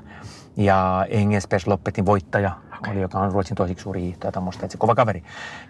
[0.56, 2.50] Ja Engels Loppetin voittaja
[2.90, 5.22] oli, joka on Ruotsin toisiksi suuri hiihtäjä, että se kova kaveri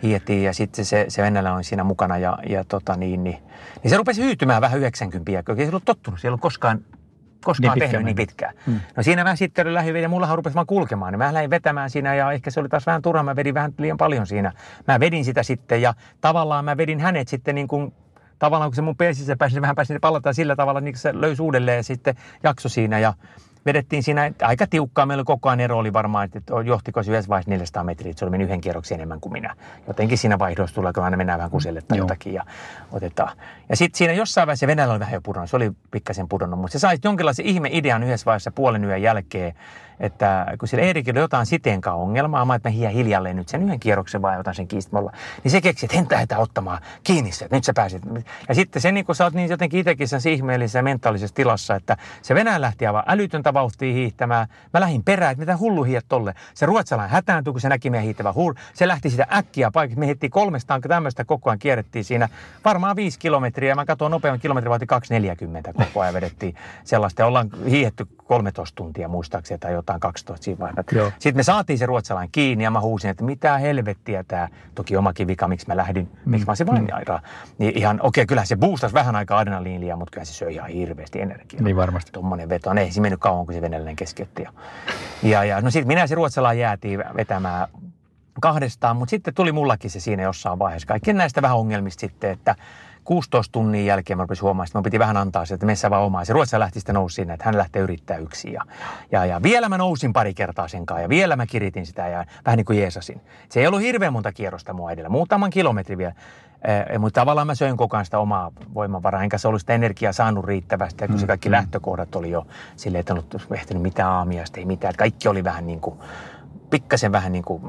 [0.02, 3.38] hiihti ja sitten se, se Venäjä oli siinä mukana ja, ja tota, niin, niin,
[3.82, 6.84] niin, se rupesi hyytymään vähän 90 ja ei se ollut tottunut, se ei ollut koskaan
[7.44, 8.54] koskaan niin tehnyt niin pitkään.
[8.66, 8.80] Hmm.
[8.96, 11.12] No siinä vähän sitten lähdin ja mullahan rupesi vaan kulkemaan.
[11.12, 13.22] Niin mä lähdin vetämään siinä ja ehkä se oli taas vähän turha.
[13.22, 14.52] Mä vedin vähän liian paljon siinä.
[14.88, 17.94] Mä vedin sitä sitten ja tavallaan mä vedin hänet sitten niin kuin
[18.38, 21.76] tavallaan kun se mun pesissä pääsi, vähän pääsi palata sillä tavalla, niin se löysi uudelleen
[21.76, 23.14] ja sitten jakso siinä ja
[23.66, 25.06] vedettiin siinä aika tiukkaa.
[25.06, 28.24] Meillä koko ajan ero oli varmaan, että johtiko se yhdessä vaiheessa 400 metriä, että se
[28.24, 29.56] oli mennyt yhden kierroksen enemmän kuin minä.
[29.86, 32.44] Jotenkin siinä vaihdossa tulee, kun aina mennään vähän kuselle tai jotakin ja
[32.92, 33.36] otetaan.
[33.68, 36.72] Ja sitten siinä jossain vaiheessa Venäjällä oli vähän jo pudonnut, se oli pikkasen pudonnut, mutta
[36.72, 39.54] se sai jonkinlaisen ihme idean yhdessä vaiheessa puolen yön jälkeen,
[40.00, 44.22] että kun sillä Eerikillä jotain siteenkaan ongelmaa, mä että mä hiljalleen nyt sen yhden kierroksen
[44.22, 45.12] vai otan sen kiistämällä,
[45.44, 48.02] niin se keksi, että hentä heitä ottamaan kiinni se, että nyt sä pääsit.
[48.48, 51.96] Ja sitten se, niin kun sä oot niin jotenkin itsekin sen ihmeellisessä mentaalisessa tilassa, että
[52.22, 54.46] se Venäjä lähti aivan älytöntä vauhtia hiihtämään.
[54.74, 56.34] Mä lähdin perään, että mitä hullu hiiät tolle.
[56.54, 58.54] Se ruotsalainen hätääntyi, kun se näki meidän hiihtävän hull.
[58.74, 60.00] Se lähti sitä äkkiä paikalle.
[60.00, 62.28] Me hiettiin kolmestaan tämmöistä koko ajan kierrettiin siinä
[62.64, 63.74] varmaan viisi kilometriä.
[63.74, 66.54] Mä katsoin nopeammin kilometri vaati 240 koko ajan vedettiin
[66.84, 67.22] sellaista.
[67.22, 71.12] Ja ollaan hiihetty 13 tuntia muistaakseni tai jotain 12 siinä vaiheessa.
[71.18, 75.26] Sitten me saatiin se ruotsalainen kiinni ja mä huusin, että mitä helvettiä tämä, toki omakin
[75.26, 76.30] vika, miksi mä lähdin, mm.
[76.30, 77.18] miksi mä olisin vain mm.
[77.58, 80.70] Niin ihan, okei, okay, kyllä se boostasi vähän aikaa adrenaliinia, mutta kyllä se söi ihan
[80.70, 81.62] hirveästi energiaa.
[81.62, 82.12] Niin varmasti.
[82.12, 82.72] Tuommoinen veto.
[82.72, 84.44] Ei se mennyt kauan, kun se venäläinen keskeytti.
[85.22, 87.68] Ja, ja no sitten minä ja se ruotsalainen jäätiin vetämään
[88.40, 90.88] kahdestaan, mutta sitten tuli mullakin se siinä jossain vaiheessa.
[90.88, 92.54] Kaikkien näistä vähän ongelmista sitten, että
[93.06, 96.02] 16 tunnin jälkeen mä rupesin huomaamaan, että mä piti vähän antaa se, että messä vaan
[96.02, 96.24] omaa.
[96.24, 98.52] Se Ruotsa lähti sitten nousi sinne, että hän lähtee yrittää yksin.
[98.52, 98.64] Ja,
[99.12, 102.24] ja, ja, vielä mä nousin pari kertaa sen kanssa ja vielä mä kiritin sitä ja
[102.46, 103.20] vähän niin kuin jeesasin.
[103.48, 106.14] Se ei ollut hirveän monta kierrosta mua edellä, muutaman kilometri vielä.
[106.64, 110.12] Eh, mutta tavallaan mä söin koko ajan sitä omaa voimavaraa, enkä se ollut sitä energiaa
[110.12, 111.52] saanut riittävästi, kun se mm, kaikki mm.
[111.52, 114.94] lähtökohdat oli jo silleen, että en ollut ehtinyt mitään aamiasta, ei mitään.
[114.96, 115.98] Kaikki oli vähän niin kuin,
[116.76, 117.62] pikkasen vähän niin kuin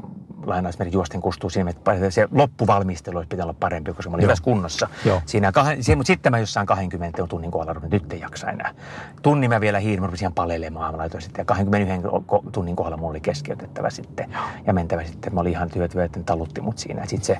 [0.46, 4.44] lainausmerkit juosten kustuu siinä, että se loppuvalmistelu olisi pitää olla parempi, koska mä olin hyvässä
[4.44, 4.88] kunnossa.
[5.04, 5.22] Joo.
[5.26, 8.74] Siinä, kahden, siinä, mutta sitten mä jossain 20 tunnin kohdalla rupesin, nyt ei jaksa enää.
[9.22, 12.08] Tunnin mä vielä hiirin, mä rupesin palelemaan, mä laitoin sitten, ja 21
[12.52, 14.34] tunnin kohdalla mulla oli keskeytettävä sitten
[14.66, 15.34] ja mentävä sitten.
[15.34, 17.06] Mä olin ihan työtyö, että talutti mut siinä.
[17.06, 17.38] Sitten se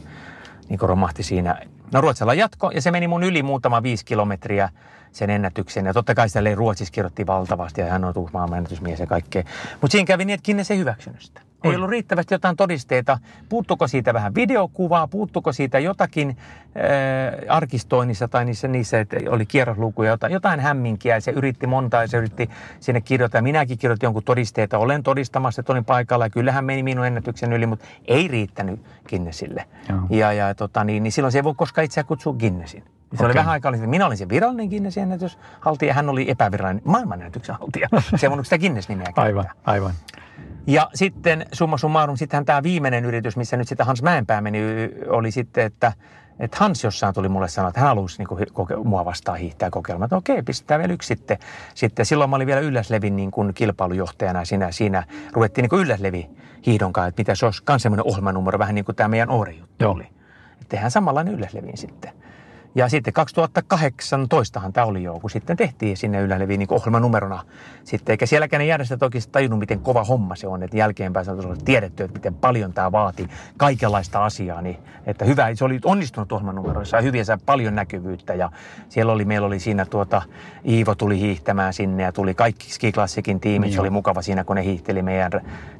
[0.69, 1.61] niin romahti siinä.
[1.93, 4.69] No Ruotsilla jatko ja se meni mun yli muutama viisi kilometriä
[5.13, 5.87] sen ennätyksen.
[5.87, 9.43] Ja totta kai sitä Ruotsissa kirjoitti valtavasti ja hän on uusi maailman ennätysmies ja kaikkea.
[9.81, 11.48] Mutta siinä kävi niin, että Kinnes ei hyväksynyt sitä.
[11.65, 13.19] Ei ollut riittävästi jotain todisteita.
[13.49, 16.37] Puuttuko siitä vähän videokuvaa, puuttuko siitä jotakin äh,
[17.57, 21.15] arkistoinnissa tai niissä, niissä että oli kierroslukuja, jotain, jotain hämminkiä.
[21.15, 23.43] Ja se yritti monta ja se yritti sinne kirjoittaa.
[23.43, 24.79] Minäkin kirjoitin jonkun todisteita.
[24.79, 29.65] Olen todistamassa, että olin paikalla ja kyllähän meni minun ennätyksen yli, mutta ei riittänyt Guinnessille.
[29.89, 30.01] Joo.
[30.11, 32.83] Ja, ja tota, niin, niin silloin se ei voi koskaan itseään kutsua Guinnessin.
[32.83, 33.27] Se okay.
[33.27, 37.89] oli vähän aikaa, että minä olin se virallinen Guinnessin ennätyshaltija, hän oli epävirallinen maailmanennätyksen haltija.
[38.17, 39.25] Se ei voinut sitä Guinness-nimeä käyttää.
[39.25, 39.93] Aivan, aivan.
[40.69, 44.61] Ja sitten summa summarum, sittenhän tämä viimeinen yritys, missä nyt sitten Hans Mäenpää meni,
[45.09, 45.93] oli sitten, että,
[46.39, 50.07] että Hans jossain tuli mulle sanoa, että hän halusi niin koke- mua vastaan hiihtää kokeilemaan.
[50.07, 51.39] Että okei, pistetään vielä yksi sitten.
[51.75, 52.07] sitten.
[52.07, 55.03] Silloin mä olin vielä Ylläslevin niin kuin kilpailujohtajana siinä, siinä
[55.33, 56.31] ruvettiin niin kuin Ylläslevi
[56.67, 59.85] hiihdon kanssa, että mitä se olisi myös semmoinen ohjelmanumero, vähän niin kuin tämä meidän Oore-juttu
[59.85, 59.93] Joo.
[59.93, 60.07] oli.
[60.53, 62.13] Että tehdään samanlainen Ylläsleviin sitten.
[62.75, 67.45] Ja sitten 2018han tämä oli jo, kun sitten tehtiin sinne Ylä-Leviin niin ohjelmanumerona.
[67.85, 70.63] Sitten, eikä sielläkään ne järjestöt oikeasti tajunnut, miten kova homma se on.
[70.63, 74.63] Että jälkeenpäin se on tiedetty, että miten paljon tämä vaati kaikenlaista asiaa.
[74.63, 74.77] Niin,
[75.07, 78.35] että hyvä, se oli onnistunut ohjelmanumero, sai hyviä, sai paljon näkyvyyttä.
[78.35, 78.51] Ja
[78.89, 80.23] siellä oli, meillä oli siinä tuota,
[80.69, 83.67] Iivo tuli hiihtämään sinne ja tuli kaikki Ski Classicin tiimit.
[83.67, 85.31] Niin se oli mukava siinä, kun ne hiihteli meidän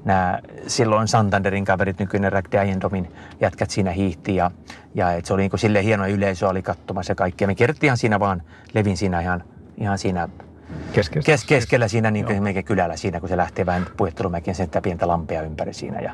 [0.05, 4.37] nämä silloin Santanderin kaverit, nykyinen Rack Diendomin jätkät siinä hiihti.
[4.37, 4.51] Ja,
[4.95, 7.47] ja et se oli niin kuin silleen hieno yleisö oli katsomassa kaikkia.
[7.47, 8.43] Me kierrettiin ihan siinä vaan,
[8.75, 9.45] levin siinä ihan,
[9.77, 10.29] ihan siinä
[10.93, 11.27] Keskeistä.
[11.27, 15.43] kes, keskellä siinä niin kuin kylällä siinä, kun se lähtee vähän puhettelumäkin sen pientä lampea
[15.43, 16.01] ympäri siinä.
[16.01, 16.13] Ja,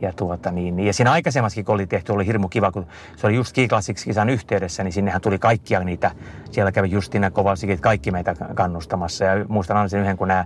[0.00, 3.34] ja, tuota, niin, ja siinä aikaisemmassakin, kun oli tehty, oli hirmu kiva, kun se oli
[3.34, 6.10] just Ski Classics-kisan yhteydessä, niin sinnehän tuli kaikkia niitä,
[6.50, 9.24] siellä kävi Justina Kovalsikin, kaikki meitä kannustamassa.
[9.24, 10.44] Ja muistan aina sen yhden, kun nämä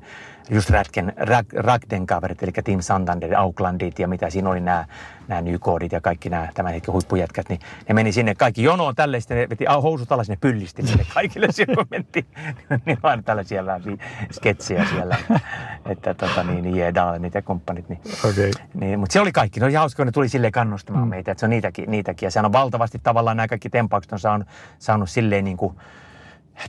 [0.50, 0.70] just
[1.16, 4.84] Rag, Ragden kaverit, eli Team Santander, Aucklandit ja mitä siinä oli nämä,
[5.30, 9.20] nämä nykoodit ja kaikki nämä tämän hetken huippujätkät, niin ne meni sinne kaikki jonoon tälle,
[9.20, 12.26] sitten ne veti housut alas, ne pyllisti niille kaikille siellä, kun mentiin.
[12.86, 13.64] niin aina tällaisia
[14.32, 15.16] sketsejä siellä,
[15.92, 17.88] että, tota, niin, niin Jedalenit ja kumppanit.
[17.88, 18.50] Niin, Okei.
[18.74, 19.60] niin, mutta se oli kaikki.
[19.60, 21.10] Ne oli hauska, kun ne tuli silleen kannustamaan mm.
[21.10, 22.26] meitä, että se on niitäkin, niitäkin.
[22.26, 25.76] Ja sehän on valtavasti tavallaan nämä kaikki tempaukset on saanut, saanut silleen niin kuin,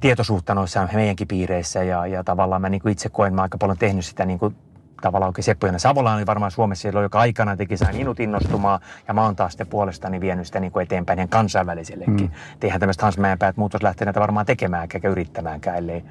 [0.01, 3.77] tietoisuutta noissa meidänkin piireissä ja, ja tavallaan mä niin kuin itse koen, mä aika paljon
[3.77, 4.55] tehnyt sitä niin kuin
[5.01, 9.13] tavallaan oikein Seppo Savola oli varmaan Suomessa silloin, joka aikana teki sain minut innostumaan ja
[9.13, 12.15] mä oon taas sitten puolestani vienyt sitä niin kuin eteenpäin ihan kansainvälisellekin.
[12.15, 12.31] Mm.
[12.61, 16.03] Eihän tämmöistä Hans Mäenpäät muutoslähteenä varmaan tekemään eikä yrittämäänkään, ellei,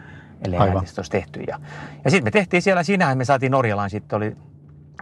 [0.46, 0.76] ellei Aivan.
[0.76, 1.40] näitä olisi tehty.
[1.40, 1.58] Ja,
[2.04, 4.36] ja sitten me tehtiin siellä, siinähän me saatiin Norjalaan, sitten oli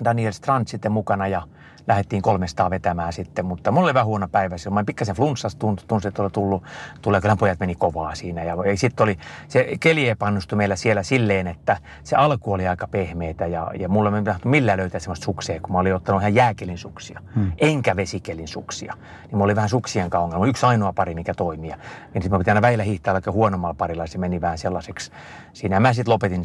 [0.04, 1.42] Daniel Strand sitten mukana ja
[1.88, 4.58] lähdettiin 300 vetämään sitten, mutta mulla oli vähän huono päivä.
[4.58, 4.74] silloin.
[4.74, 6.62] Mä pikkasen flunssasta tunsin, että oli tullut,
[7.02, 8.44] tulee, kyllä pojat meni kovaa siinä.
[8.44, 13.46] Ja, sitten oli, se keli epannustui meillä siellä silleen, että se alku oli aika pehmeitä
[13.46, 16.78] ja, ja mulla ei tahtonut millään löytää semmoista suksia, kun mä olin ottanut ihan jääkelin
[16.78, 17.52] suksia, hmm.
[17.58, 18.94] enkä vesikelin suksia.
[19.22, 20.46] Niin mulla oli vähän suksien kanssa ongelma.
[20.46, 21.70] Yksi ainoa pari, mikä toimii.
[21.70, 21.78] Niin
[22.22, 25.10] sitten mä pitää aina väillä hiihtää aika huonommalla parilla, ja se meni vähän sellaiseksi.
[25.52, 26.44] Siinä mä sitten lopetin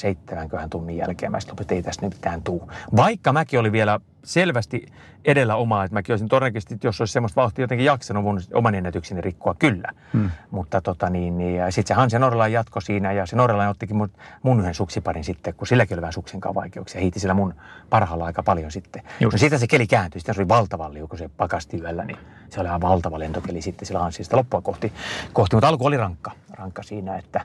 [0.00, 1.32] seitsemänköhän tunnin jälkeen.
[1.32, 2.70] Mä sitten lopetin, ei tästä nyt mitään tuu.
[2.96, 4.86] Vaikka mäkin oli vielä selvästi
[5.24, 8.74] edellä omaa, että mäkin olisin todennäköisesti, että jos olisi semmoista vauhtia jotenkin jaksanut mun oman
[8.74, 9.88] ennätykseni rikkoa, kyllä.
[10.12, 10.30] Hmm.
[10.50, 13.96] Mutta tota niin, niin ja sitten se Hansi Norrelainen jatko siinä ja se Norrelainen ottikin
[13.96, 14.10] mun,
[14.42, 17.00] mun yhden suksiparin sitten, kun silläkin oli vähän suksen kanssa vaikeuksia.
[17.00, 17.54] Hiiti sillä mun
[17.90, 19.02] parhaalla aika paljon sitten.
[19.20, 19.34] Just.
[19.34, 22.18] No siitä se keli kääntyi, sitten se oli valtavan liu, kun se pakasti yöllä, niin
[22.50, 24.92] se oli ihan valtava lentokeli sitten sillä Hansista loppua kohti,
[25.32, 25.56] kohti.
[25.56, 27.44] Mutta alku oli rankka, rankka siinä, että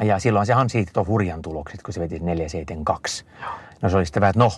[0.00, 3.24] ja silloin se Hansi hiihti tuon hurjan tulokset, kun se veti 472.
[3.82, 4.50] No se oli sitten vähän, että no,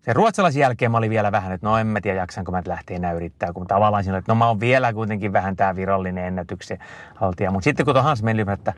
[0.00, 2.96] sen ruotsalaisen jälkeen mä olin vielä vähän, että no en mä tiedä jaksanko mä lähteä
[2.96, 6.24] enää yrittää, kun tavallaan siinä oli, että no mä oon vielä kuitenkin vähän tämä virallinen
[6.24, 6.78] ennätyksen
[7.14, 7.50] haltija.
[7.50, 8.72] Mutta sitten kun tuon Hans meni, että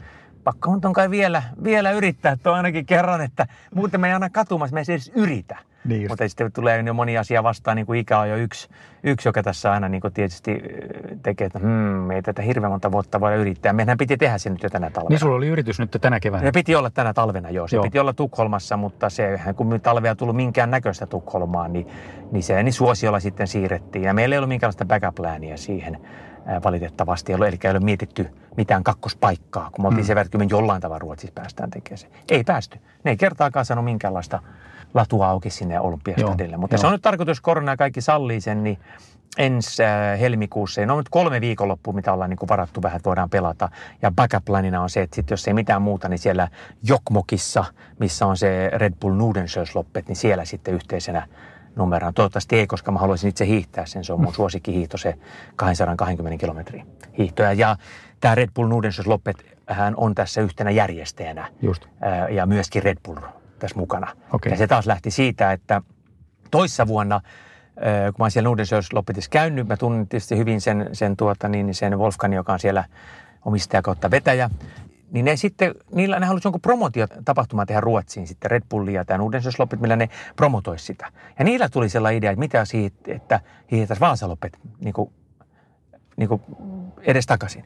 [0.45, 4.75] pakko on kai vielä, vielä yrittää tuo ainakin kerran, että muuten me ei aina katumassa,
[4.75, 5.59] me ei edes yritä.
[5.85, 6.09] Niin.
[6.09, 8.69] Mutta sitten tulee jo moni asia vastaan, niin kuin ikä on jo yksi,
[9.03, 12.93] yksi joka tässä aina niin kuin tietysti äh, tekee, että hmm, ei tätä hirveän monta
[12.93, 13.73] vuotta voida yrittää.
[13.73, 15.09] Meidän piti tehdä se nyt jo tänä talvena.
[15.09, 16.47] Niin sulla oli yritys nyt tänä keväänä.
[16.47, 17.69] Se piti olla tänä talvena, joo.
[17.69, 17.83] Se Joo.
[17.83, 21.87] piti olla Tukholmassa, mutta se, kun talvea tullut minkään näköistä Tukholmaan, niin,
[22.33, 24.05] niin se niin suosiolla sitten siirrettiin.
[24.05, 25.19] Ja meillä ei ollut minkäänlaista backup
[25.55, 25.99] siihen
[26.47, 27.33] ää, valitettavasti.
[27.33, 30.07] Ei eli ei ole mietitty mitään kakkospaikkaa, kun me oltiin mm.
[30.07, 32.09] sen verran, että me jollain tavalla Ruotsissa päästään tekemään se.
[32.31, 32.79] Ei päästy.
[33.05, 34.43] Ne ei kertaakaan sanonut minkäänlaista
[34.95, 36.57] latua auki sinne Olympiastadille.
[36.57, 36.81] Mutta joo.
[36.81, 38.79] se on nyt tarkoitus, korona ja kaikki sallii sen, niin
[39.39, 40.87] ensi äh, helmikuussa.
[40.87, 43.69] No nyt kolme viikonloppua, mitä ollaan niin kuin varattu vähän, että voidaan pelata.
[44.03, 46.49] Ja backup-planina on se, että sit jos ei mitään muuta, niin siellä
[46.83, 47.65] Jokmokissa,
[47.99, 51.29] missä on se Red Bull Nudensjösloppet, niin siellä sitten yhteisenä
[51.77, 52.13] numerona.
[52.13, 54.05] Toivottavasti ei, koska mä haluaisin itse hiihtää sen.
[54.05, 55.19] Se on mun suosikkihiihto, se
[55.57, 56.87] 220 kilometriä
[57.19, 57.53] hiihtoja.
[57.53, 57.77] Ja
[58.25, 61.87] tämä Red Bull Nudensjösloppet hän on tässä yhtenä järjestäjänä Just.
[62.31, 63.17] ja myöskin Red Bull
[63.59, 64.17] tässä mukana.
[64.33, 64.53] Okei.
[64.53, 65.83] Ja se taas lähti siitä, että
[66.51, 67.21] toissa vuonna,
[67.75, 71.75] kun mä oon siellä Nudensjös Loppetissa käynyt, mä tunnen tietysti hyvin sen, sen, tuota, niin,
[71.75, 72.85] sen Wolfgang, joka on siellä
[73.45, 74.51] omistaja kautta vetäjä,
[75.11, 79.21] niin ne sitten, niillä ne halusivat jonkun promotiotapahtuma tehdä Ruotsiin sitten, Red Bullia ja tämän
[79.21, 81.13] Udensösloppit, millä ne promotoisi sitä.
[81.39, 85.13] Ja niillä tuli sellainen idea, että mitä siitä, että hiihdettäisiin Vaasaloppet niin kuin,
[86.17, 86.43] niin kuin
[87.03, 87.65] edes takaisin.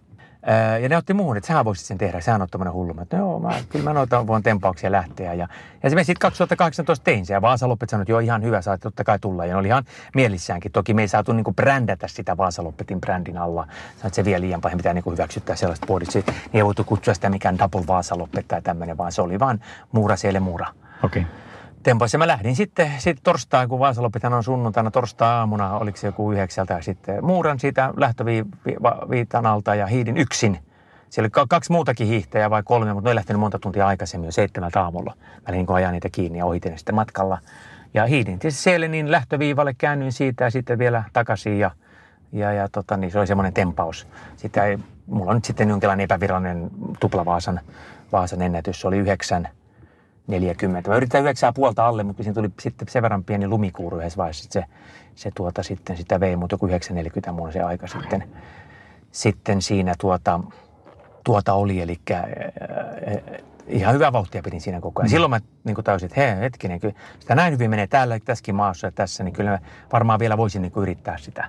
[0.83, 2.95] Ja ne otti muuhun, että sähän voisit sen tehdä, sähän on tämmöinen hullu.
[2.95, 5.35] Mä, että joo, mä, kyllä mä noita voin tempauksia lähteä.
[5.35, 5.49] Ja,
[5.83, 8.81] ja se me sitten 2018 tein se ja Vaasaloppet sanoi, että joo ihan hyvä, saat
[8.81, 9.47] totta kai tulla.
[9.47, 9.85] Ja ne oli ihan
[10.15, 10.73] mielissäänkin.
[10.73, 13.69] Toki me ei saatu niin brändätä sitä Vaasaloppetin brändin alla.
[13.97, 16.15] Sanoit, se vielä liian paljon pitää niin hyväksyttää sellaista puolit.
[16.15, 19.61] Niin ei voitu kutsua sitä mikään double Vaasaloppet tai tämmöinen, vaan se oli vaan
[19.93, 20.67] muura siellä muura.
[21.03, 21.23] Okei.
[21.23, 21.48] Okay
[21.89, 22.19] tempoissa.
[22.19, 26.83] Mä lähdin sitten, sitten torstai, kun Vaasaloppihan on sunnuntaina torstai-aamuna, oliko se joku yhdeksältä, ja
[26.83, 30.59] sitten muuran siitä lähtöviitan alta ja hiidin yksin.
[31.11, 34.83] Siellä oli kaksi muutakin hiihtäjää vai kolme, mutta ne lähtenyt monta tuntia aikaisemmin jo seitsemältä
[34.83, 35.15] aamulla.
[35.17, 37.39] Mä lähdin ajaa niitä kiinni ja ohitin sitten matkalla.
[37.95, 41.71] Ja hiidin tietysti siellä niin lähtöviivalle, käännyin siitä ja sitten vielä takaisin ja,
[42.33, 44.09] ja, ja tota, niin se oli semmoinen tempaus.
[44.37, 46.71] Sitä ei, mulla on nyt sitten jonkinlainen epävirallinen
[47.01, 47.61] tuplavaasan
[48.13, 48.81] Vaasan ennätys.
[48.81, 49.49] Se oli yhdeksän
[50.29, 50.91] 40.
[50.91, 54.49] Mä yritin yhdeksää puolta alle, mutta siinä tuli sitten sen verran pieni lumikuuru yhdessä vaiheessa,
[54.51, 54.65] se,
[55.15, 58.25] se tuota, sitten sitä vei, mutta joku 940 mulla se aika sitten,
[59.13, 60.41] sitten siinä tuota,
[61.25, 62.27] tuota oli, eli äh, äh,
[63.67, 65.09] ihan hyvää vauhtia pidin siinä koko ajan.
[65.09, 65.11] Mm.
[65.11, 68.87] Silloin mä niin tajusin, että hei, hetkinen, kyllä sitä näin hyvin menee täällä, tässäkin maassa
[68.87, 69.59] ja tässä, niin kyllä
[69.93, 71.49] varmaan vielä voisin niin yrittää sitä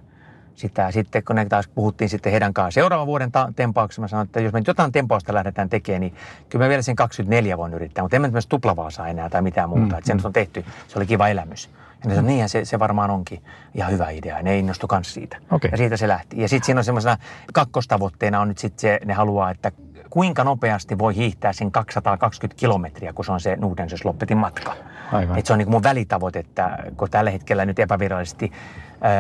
[0.60, 0.92] sitä.
[0.92, 4.40] Sitten kun ne taas puhuttiin sitten heidän kanssaan seuraavan vuoden ta- tempauksessa, mä sanoin, että
[4.40, 6.14] jos me nyt jotain tempausta lähdetään tekemään, niin
[6.50, 9.70] kyllä mä vielä sen 24 voin yrittää, mutta en mä myös tuplavaasaa enää tai mitään
[9.70, 9.86] muuta.
[9.86, 10.26] Mm, että sen mm.
[10.26, 11.70] on tehty, se oli kiva elämys.
[12.04, 13.42] Ja ne sanoi, niinhän se, se varmaan onkin
[13.76, 14.38] ihan hyvä idea.
[14.38, 15.38] Ja ne innostu myös siitä.
[15.52, 15.72] Okay.
[15.72, 16.42] Ja siitä se lähti.
[16.42, 17.18] Ja sitten siinä on semmoisena
[17.54, 19.72] kakkostavoitteena on nyt sitten se, ne haluaa, että
[20.10, 24.76] kuinka nopeasti voi hiihtää sen 220 kilometriä, kun se on se Nuudenses Loppetin matka.
[25.12, 25.40] Aivan.
[25.40, 28.52] Et se on niin mun välitavoite, että kun tällä hetkellä nyt epävirallisesti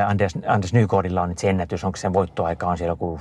[0.07, 3.19] Anders, Anders Nykodilla on nyt se ennätys, onko sen voittoaika on siellä joku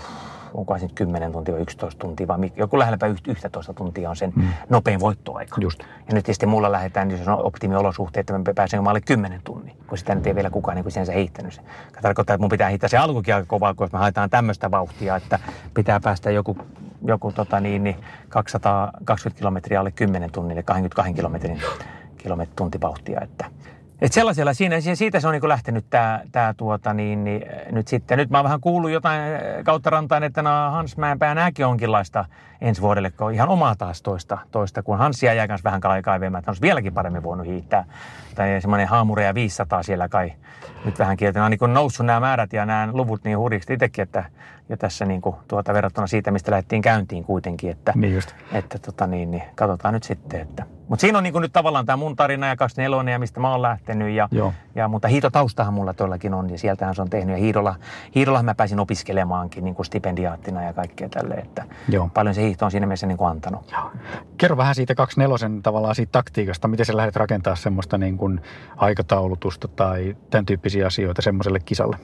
[0.54, 4.48] onko se 10 tuntia vai 11 tuntia, vai joku lähelläpä 11 tuntia on sen mm.
[4.68, 5.56] nopein voittoaika.
[5.60, 5.80] Just.
[5.80, 9.98] Ja nyt tietysti mulla lähdetään, jos on optimiolosuhteet, että mä pääsen maalle 10 tunnin, kun
[9.98, 11.52] sitä nyt ei vielä kukaan niin sen heittänyt.
[11.52, 11.60] Se
[12.02, 15.38] tarkoittaa, että mun pitää hiittää se alkukin aika kovaa, kun me haetaan tämmöistä vauhtia, että
[15.74, 16.56] pitää päästä joku,
[17.04, 17.96] joku tota niin, niin
[18.28, 21.62] 220 kilometriä alle 10 tunnille, 22 kilometrin
[22.18, 23.44] kilometrin tuntivauhtia, että
[24.00, 28.18] et sellaisella siinä, siitä se on niin lähtenyt tämä, tää tuota, niin, niin, nyt sitten.
[28.18, 29.20] Nyt mä oon vähän kuullut jotain
[29.64, 32.24] kautta rantain, että no Hans Mäenpää nämäkin onkinlaista
[32.60, 36.50] ensi vuodelle, on ihan omaa taas toista, toista kun Hansia jää kanssa vähän kaivemaan, että
[36.50, 37.84] olisi vieläkin paremmin voinut hiittää.
[38.34, 40.32] Tai semmoinen haamureja 500 siellä kai
[40.84, 41.44] nyt vähän kieltä.
[41.44, 44.24] On niin noussut nämä määrät ja nämä luvut niin hurjiksi itsekin, että
[44.68, 47.70] jo tässä niin kuin, tuota, verrattuna siitä, mistä lähdettiin käyntiin kuitenkin.
[47.70, 48.34] Että, niin just.
[48.52, 50.40] että tota, niin, niin, katsotaan nyt sitten.
[50.40, 50.66] Että.
[50.88, 53.50] Mutta siinä on niin kuin nyt tavallaan tämä mun tarina ja 24 ja mistä mä
[53.50, 54.14] oon lähtenyt.
[54.14, 54.54] Ja, Joo.
[54.74, 57.36] ja, mutta hiitotaustahan mulla todellakin on ja sieltähän se on tehnyt.
[57.36, 57.74] Ja hiidolla,
[58.14, 61.34] hiidolla mä pääsin opiskelemaankin niin kuin stipendiaattina ja kaikkea tälle.
[61.34, 62.10] Että Joo.
[62.14, 63.70] paljon se hiihto on siinä mielessä niin kuin antanut.
[63.72, 63.92] Joo.
[64.38, 66.68] Kerro vähän siitä 24 tavallaan siitä taktiikasta.
[66.68, 68.40] Miten sä lähdet rakentaa semmoista niin kuin
[68.76, 71.96] aikataulutusta tai tämän tyyppisiä asioita semmoiselle kisalle?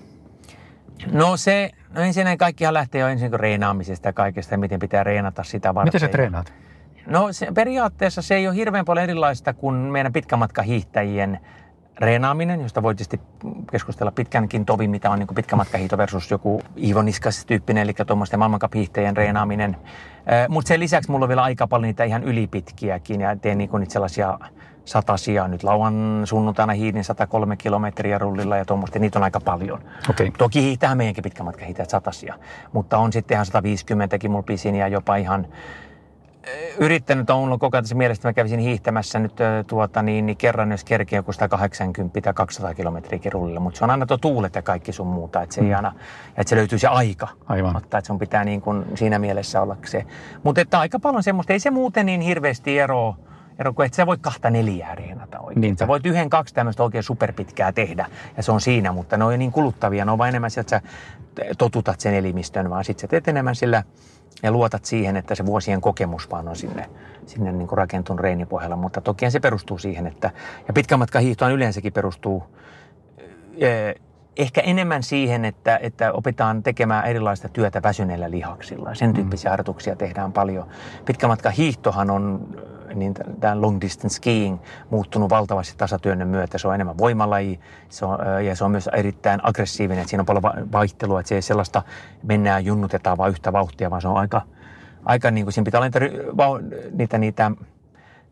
[1.12, 5.74] No se, no ensinnäkin kaikkihan lähtee jo ensin reenaamisesta ja kaikesta, miten pitää reenata sitä
[5.74, 5.88] varten.
[5.88, 6.52] Miten sä treenaat?
[7.06, 11.40] No se, periaatteessa se ei ole hirveän paljon erilaista kuin meidän pitkämatkahiihtäjien
[11.98, 13.20] reenaaminen, josta voi tietysti
[13.70, 19.76] keskustella pitkänkin tovi, mitä on niin pitkämatkahiito versus joku Iivo Niskas-tyyppinen, eli tuommoisten maailmankaphiihtäjien reenaaminen.
[20.48, 23.92] Mutta sen lisäksi mulla on vielä aika paljon niitä ihan ylipitkiäkin ja teen niin niitä
[23.92, 24.38] sellaisia
[24.84, 25.48] satasia.
[25.48, 29.80] Nyt lauan sunnuntaina hiidin 103 kilometriä rullilla ja tuommoista, niitä on aika paljon.
[30.10, 30.30] Okay.
[30.38, 32.34] Toki hiihtää meidänkin pitkä matka hiihtää satasia,
[32.72, 35.46] mutta on sitten ihan 150kin mulla pisin ja jopa ihan
[36.78, 39.32] yrittänyt on ollut koko ajan tässä mielestä, että mä kävisin hiihtämässä nyt
[39.66, 43.90] tuota, niin, niin kerran, jos kerkeä joku 180 tai 200 kilometriä rullilla, mutta se on
[43.90, 45.66] aina tuo tuulet ja kaikki sun muuta, että se, mm.
[45.66, 45.92] ei aina,
[46.36, 47.28] että se löytyy se aika.
[47.46, 47.72] Aivan.
[47.72, 50.06] Mutta että sun pitää niin kuin siinä mielessä olla se.
[50.42, 53.16] Mutta että aika paljon semmoista, ei se muuten niin hirveästi eroa
[53.58, 55.60] ero, kun et sä voi kahta neljää reenata oikein.
[55.60, 55.78] Niinpä.
[55.78, 59.38] Sä voit yhden, kaksi tämmöistä oikein superpitkää tehdä ja se on siinä, mutta ne on
[59.38, 60.04] niin kuluttavia.
[60.04, 60.88] Ne on vain enemmän sieltä, että
[61.42, 63.82] sä totutat sen elimistön, vaan sitten sä teet enemmän sillä
[64.42, 66.90] ja luotat siihen, että se vuosien kokemus vaan on sinne,
[67.26, 68.76] sinne niin kuin rakentunut reenipohjalla.
[68.76, 70.30] Mutta toki se perustuu siihen, että
[70.68, 72.42] ja pitkän matkan hiihtoon yleensäkin perustuu
[74.36, 78.94] ehkä enemmän siihen, että, että opitaan tekemään erilaista työtä väsyneillä lihaksilla.
[78.94, 79.52] Sen tyyppisiä mm.
[79.52, 80.66] harjoituksia tehdään paljon.
[81.04, 82.48] Pitkämatka hiihtohan on
[82.94, 84.58] niin tämä long distance skiing
[84.90, 86.58] muuttunut valtavasti tasatyönnön myötä.
[86.58, 90.26] Se on enemmän voimalaji se on, ja se on myös erittäin aggressiivinen, että siinä on
[90.26, 91.82] paljon vaihtelua, että se ei sellaista
[92.22, 94.42] mennään junnutetaan vaan yhtä vauhtia, vaan se on aika,
[95.04, 97.50] aika niin kuin siinä pitää olla niitä, niitä, niitä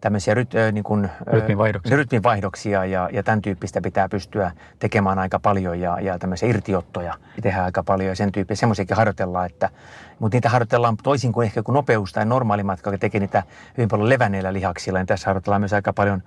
[0.03, 1.97] tämmöisiä ryt, ö, niin kuin, ö, Rytminvaihdoksia.
[1.97, 7.65] rytminvaihdoksia ja, ja tämän tyyppistä pitää pystyä tekemään aika paljon ja, ja tämmöisiä irtiottoja tehdään
[7.65, 9.71] aika paljon ja sen tyyppisiä semmoisiakin harjoitellaan, että,
[10.19, 13.43] mutta niitä harjoitellaan toisin kuin ehkä kuin nopeus tai normaali matka, joka tekee niitä
[13.77, 16.23] hyvin paljon levänneillä lihaksilla, niin tässä harjoitellaan myös aika paljon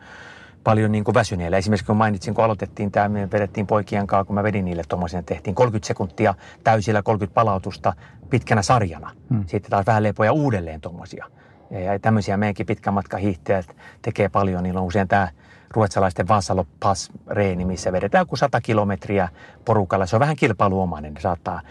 [0.64, 1.58] paljon niin kuin väsyneillä.
[1.58, 5.26] Esimerkiksi kun mainitsin, kun aloitettiin tämä, me vedettiin poikien kanssa, kun mä vedin niille tuommoisen,
[5.26, 7.94] tehtiin 30 sekuntia täysillä 30 palautusta
[8.30, 9.12] pitkänä sarjana.
[9.30, 9.44] Hmm.
[9.48, 11.26] Sitten taas vähän lepoja uudelleen tuommoisia.
[11.70, 14.63] Ja, tämmöisiä meidänkin pitkän matkan hiihtäjät tekee paljon.
[14.63, 15.28] Niillä on usein tämä
[15.72, 19.30] ruotsalaisten Vasalo Pass reeni, missä vedetään joku 100 kilometriä
[19.66, 20.05] porukalla.
[20.05, 21.13] Se on vähän kilpailuomainen.
[21.13, 21.61] Ne saattaa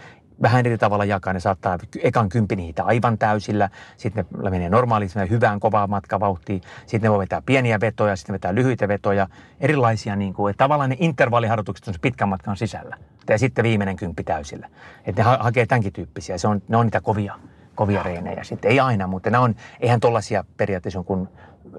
[0.41, 1.33] vähän eri tavalla jakaa.
[1.33, 7.01] Ne saattaa ekan kympin niitä aivan täysillä, sitten ne menee normaaliin hyvään kovaan matkavauhtiin, sitten
[7.01, 9.27] ne voi vetää pieniä vetoja, sitten ne vetää lyhyitä vetoja,
[9.59, 12.97] erilaisia, niin kuin, että tavallaan ne intervalliharjoitukset on pitkän matkan sisällä.
[13.29, 14.69] Ja sitten viimeinen kymppi täysillä.
[15.05, 17.35] Että ne ha- hakee tämänkin tyyppisiä, se on, ne on niitä kovia,
[17.75, 18.71] kovia reenejä sitten.
[18.71, 21.29] Ei aina, mutta nämä on, eihän tollaisia periaatteessa kun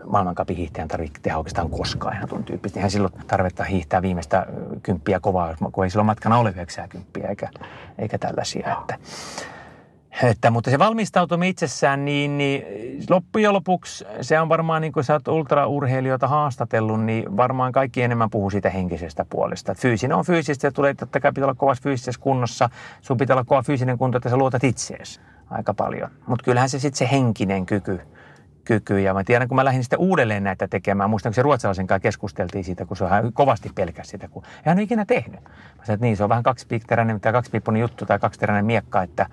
[0.05, 2.78] maailmankapin hiihtäjän tarvitse tehdä oikeastaan koskaan ihan tuon tyyppistä.
[2.78, 4.47] Eihän silloin tarvetta hiihtää viimeistä
[4.82, 7.49] kymppiä kovaa, kun ei silloin matkana ole 90 eikä,
[7.99, 8.76] eikä tällaisia.
[8.80, 8.99] Että,
[10.22, 12.62] että, mutta se valmistautuminen itsessään, niin, niin
[13.11, 18.30] loppujen lopuksi se on varmaan, niin kuin sä oot ultraurheilijoita haastatellut, niin varmaan kaikki enemmän
[18.30, 19.74] puhuu siitä henkisestä puolesta.
[19.74, 22.70] Fyysinen on fyysistä ja tulee totta kai pitää olla kovassa fyysisessä kunnossa.
[23.01, 25.20] Sun pitää olla kova fyysinen kunto, että sä luotat itseesi
[25.51, 26.11] aika paljon.
[26.26, 28.01] Mutta kyllähän se sitten se henkinen kyky,
[28.64, 29.01] kyky.
[29.01, 32.01] Ja mä tiedän, kun mä lähdin sitten uudelleen näitä tekemään, muistan, kun se ruotsalaisen kanssa
[32.01, 35.44] keskusteltiin siitä, kun se on kovasti pelkäs sitä, kun ei hän ole ikinä tehnyt.
[35.44, 39.26] Mä sanoin, että niin, se on vähän kaksiteräinen tai kaksipiippunen juttu tai kaksiteräinen miekka, että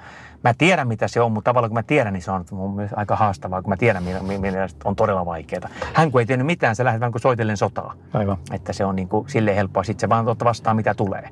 [0.43, 2.97] mä tiedän, mitä se on, mutta tavallaan kun mä tiedän, niin se on mun mielestä
[2.97, 5.70] aika haastavaa, kun mä tiedän, millä on todella vaikeaa.
[5.93, 7.93] Hän kun ei tiennyt mitään, se lähti vähän kuin soitellen sotaa.
[8.14, 8.38] Aivan.
[8.51, 11.30] Että se on niin kuin silleen helppoa, sitten se vaan ottaa vastaan, mitä tulee.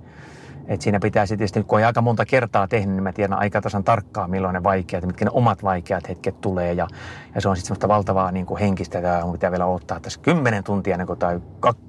[0.67, 3.61] Et siinä pitää sitten, tietysti, kun on aika monta kertaa tehnyt, niin mä tiedän aika
[3.61, 6.73] tasan tarkkaan, milloin ne vaikeat, mitkä ne omat vaikeat hetket tulee.
[6.73, 6.87] Ja,
[7.35, 10.19] ja se on sitten semmoista valtavaa niin kuin henkistä, että mun pitää vielä ottaa tässä
[10.19, 11.39] kymmenen tuntia ennen kuin, tai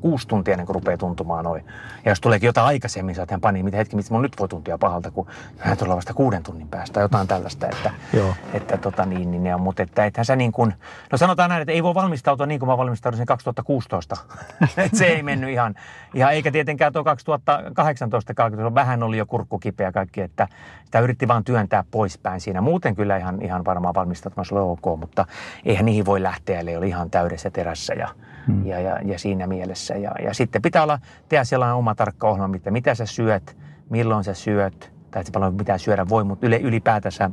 [0.01, 1.64] kuusi tuntia ennen kuin rupeaa tuntumaan noin.
[2.05, 5.11] Ja jos tuleekin jotain aikaisemmin, sä pani, mitä hetki, mitä mun nyt voi tuntia pahalta,
[5.11, 5.27] kun
[5.59, 7.66] hän tulee vasta kuuden tunnin päästä tai jotain tällaista.
[7.66, 8.35] Että, Joo.
[8.53, 10.75] että tota niin, niin, ja, mutta että ethän sä niin kuin,
[11.12, 14.16] no sanotaan näin, että ei voi valmistautua niin kuin mä valmistauduin 2016.
[14.77, 15.75] että se ei mennyt ihan,
[16.14, 18.35] ihan eikä tietenkään tuo 2018
[18.74, 20.48] vähän oli jo kurkku kipeä kaikki, että
[20.84, 22.60] sitä yritti vaan työntää poispäin siinä.
[22.60, 25.26] Muuten kyllä ihan, ihan varmaan valmistautumassa oli ok, mutta
[25.64, 28.08] eihän niihin voi lähteä, eli oli ihan täydessä terässä ja,
[28.46, 28.66] hmm.
[28.66, 29.94] ja, ja, ja, siinä mielessä.
[29.94, 30.98] Ja, ja sitten pitää olla,
[31.28, 33.56] tehdä sellainen oma tarkka ohjelma, mitä, mitä sä syöt,
[33.90, 37.30] milloin sä syöt, tai paljon mitä syödä voi, mutta yle, ylipäätänsä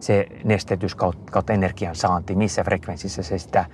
[0.00, 3.64] se nestetys kautta, kautta energian saanti, missä frekvenssissä se sitä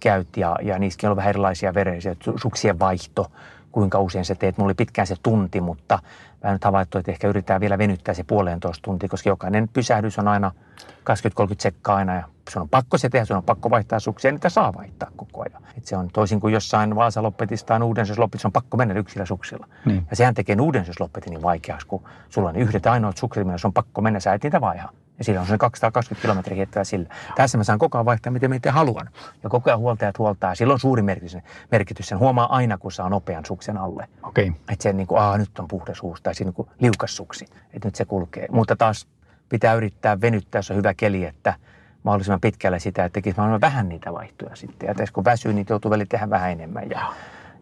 [0.00, 3.26] käyt ja, ja niissäkin on vähän erilaisia vereisiä, suksien vaihto,
[3.74, 4.58] kuinka usein se teet.
[4.58, 5.98] Mulla oli pitkään se tunti, mutta
[6.44, 10.28] mä nyt havaittu, että ehkä yritetään vielä venyttää se puolentoista tuntia, koska jokainen pysähdys on
[10.28, 10.50] aina
[10.80, 14.48] 20-30 sekkaa aina ja sun on pakko se tehdä, sun on pakko vaihtaa suksia, niitä
[14.48, 15.62] saa vaihtaa koko ajan.
[15.78, 19.66] Et se on toisin kuin jossain Vaasalopetissa tai Uudensysloppetissa on pakko mennä yksillä suksilla.
[19.84, 20.06] Niin.
[20.10, 24.00] Ja sehän tekee Uudensyslopetin niin vaikeaksi, kun sulla on yhdet ainoat sukset, millä on pakko
[24.00, 24.92] mennä, sä et niitä vaihaa.
[25.18, 27.08] Ja sillä on se 220 kilometriä hiettoa sillä.
[27.36, 29.08] Tässä mä saan koko ajan vaihtaa, miten, miten haluan.
[29.42, 30.50] Ja koko ajan huoltajat huoltaa.
[30.50, 31.36] Ja silloin on suuri merkitys,
[31.70, 32.08] merkitys.
[32.08, 34.08] Sen huomaa aina, kun saa nopean suksen alle.
[34.22, 34.48] Okei.
[34.48, 34.60] Okay.
[34.72, 37.46] Että se niin kuin, aa, nyt on puhdas huus tai siinä niin liukas suksi.
[37.74, 38.46] Että nyt se kulkee.
[38.50, 39.06] Mutta taas
[39.48, 41.54] pitää yrittää venyttää, jos on hyvä keli, että
[42.02, 44.86] mahdollisimman pitkälle sitä, että tekisi mahdollisimman vähän niitä vaihtoja sitten.
[44.86, 47.12] Ja kun väsyy, niin joutuu väliin tehdä vähän enemmän ja,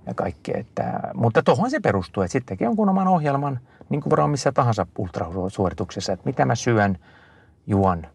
[0.06, 0.58] ja kaikkea.
[0.58, 4.52] Että, mutta tuohon se perustuu, että sittenkin on kun oman ohjelman, niin kuin varmaan missä
[4.52, 6.98] tahansa ultrasuorituksessa, että mitä mä syön,
[7.66, 8.06] juon,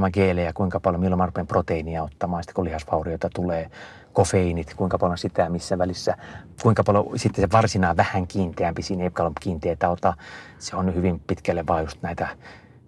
[0.00, 3.70] mä geelejä, kuinka paljon, milloin mä rupean proteiinia ottamaan, sitten kun lihasvaurioita tulee,
[4.12, 6.16] kofeiinit, kuinka paljon sitä missä välissä,
[6.62, 10.14] kuinka paljon sitten se varsinaa vähän kiinteämpi, siinä ei paljon kiinteitä ota,
[10.58, 12.28] se on hyvin pitkälle vaan just näitä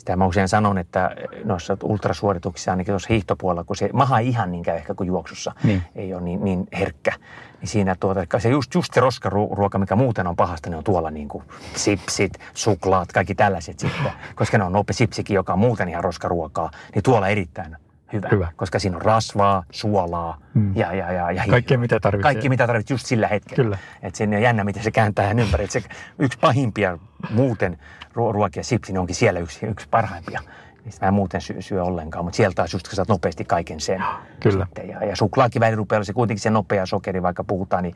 [0.08, 1.10] sitä mä usein sanon, että
[1.44, 5.82] noissa ultrasuorituksissa, ainakin tuossa hiihtopuolella, kun se maha ei ihan niinkään ehkä kuin juoksussa, niin.
[5.96, 7.12] ei ole niin, niin herkkä,
[7.60, 11.10] niin siinä tuota, se just, just se roskaruoka, mikä muuten on pahasta, niin on tuolla
[11.10, 11.44] niin kuin
[11.76, 14.12] sipsit, suklaat, kaikki tällaiset sitten.
[14.34, 17.76] Koska ne on nope sipsikin, joka on muuten ihan roskaruokaa, niin tuolla erittäin
[18.12, 18.28] hyvä.
[18.32, 18.48] hyvä.
[18.56, 20.76] Koska siinä on rasvaa, suolaa mm.
[20.76, 22.32] ja, ja, ja, ja Kaikki mitä tarvitsee.
[22.32, 23.64] Kaikki mitä tarvitsee just sillä hetkellä.
[23.64, 23.78] Kyllä.
[24.02, 25.64] Että sinne on jännä, miten se kääntää hän ympäri.
[25.64, 25.82] Et se
[26.18, 26.98] yksi pahimpia
[27.30, 27.78] muuten
[28.18, 30.40] ruokia, sipsi, niin onkin siellä yksi, yksi parhaimpia
[30.88, 33.80] mistä mä en muuten syö, syö ollenkaan, mutta sieltä taas just, kun saat nopeasti kaiken
[33.80, 34.04] sen.
[34.40, 34.64] Kyllä.
[34.64, 34.88] Sitten.
[34.88, 37.94] Ja, ja suklaakin väli rupeaa se kuitenkin se nopea sokeri, vaikka puhutaan, niin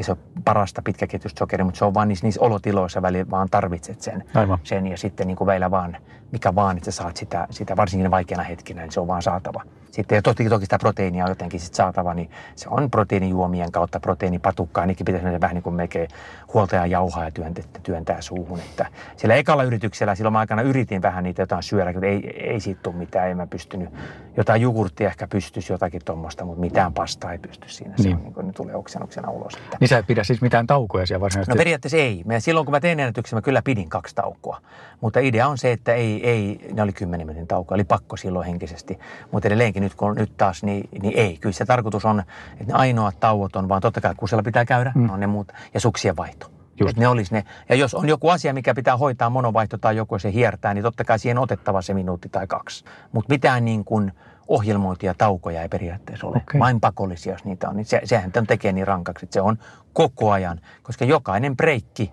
[0.00, 4.00] se on parasta pitkäketjusta sokeri, mutta se on vaan niissä, niissä olotiloissa väli vaan tarvitset
[4.00, 4.24] sen.
[4.34, 4.58] Aivan.
[4.62, 5.96] sen ja sitten niin kuin väillä vaan,
[6.32, 9.62] mikä vaan, että sä saat sitä, sitä varsinkin vaikeana hetkinä, niin se on vaan saatava.
[9.94, 14.82] Sitten toki, toki sitä proteiinia on jotenkin sit saatava, niin se on proteiinijuomien kautta proteiinipatukkaa,
[14.82, 16.08] ainakin pitäisi mennä vähän niin kuin melkein
[16.54, 18.60] huoltaja jauhaa ja työntää, työntää suuhun.
[18.60, 18.86] Että
[19.16, 22.94] sillä ekalla yrityksellä silloin aikana yritin vähän niitä jotain syödä, mutta ei, ei siitä tule
[22.94, 23.88] mitään, en mä pystynyt.
[24.36, 27.94] Jotain jogurttia ehkä pystyisi jotakin tuommoista, mutta mitään pastaa ei pysty siinä.
[27.96, 28.16] Se Niin.
[28.16, 29.54] on niin kuin, ne tulee oksennuksena ulos.
[29.54, 29.76] Että.
[29.80, 31.58] Niin sä et pidä siis mitään taukoja siellä No varsinaisesti?
[31.58, 32.22] periaatteessa ei.
[32.26, 34.60] Mä silloin kun mä tein ennätyksen, mä kyllä pidin kaksi taukoa.
[35.00, 38.46] Mutta idea on se, että ei, ei ne oli kymmenen minuutin tauko, eli pakko silloin
[38.46, 38.98] henkisesti.
[39.32, 41.36] Mutta edelleenkin nyt, kun nyt taas, niin, niin ei.
[41.36, 42.20] Kyllä se tarkoitus on,
[42.60, 45.10] että ne ainoat tauot on vaan totta kai kusella pitää käydä, mm.
[45.10, 46.50] on ne muut, ja suksien vaihto.
[46.80, 46.90] Just.
[46.90, 47.44] Että ne olisi ne.
[47.68, 51.04] Ja jos on joku asia, mikä pitää hoitaa, monovaihto tai joku se hiertää, niin totta
[51.04, 52.84] kai siihen otettava se minuutti tai kaksi.
[53.12, 54.12] Mutta mitään niin kuin
[54.48, 56.36] ohjelmointia taukoja ei periaatteessa ole.
[56.36, 56.60] Okei.
[56.60, 57.76] Vain pakollisia, jos niitä on.
[57.76, 59.58] Niin se, sehän tämän tekee niin rankaksi, että se on
[59.92, 60.60] koko ajan.
[60.82, 62.12] Koska jokainen breikki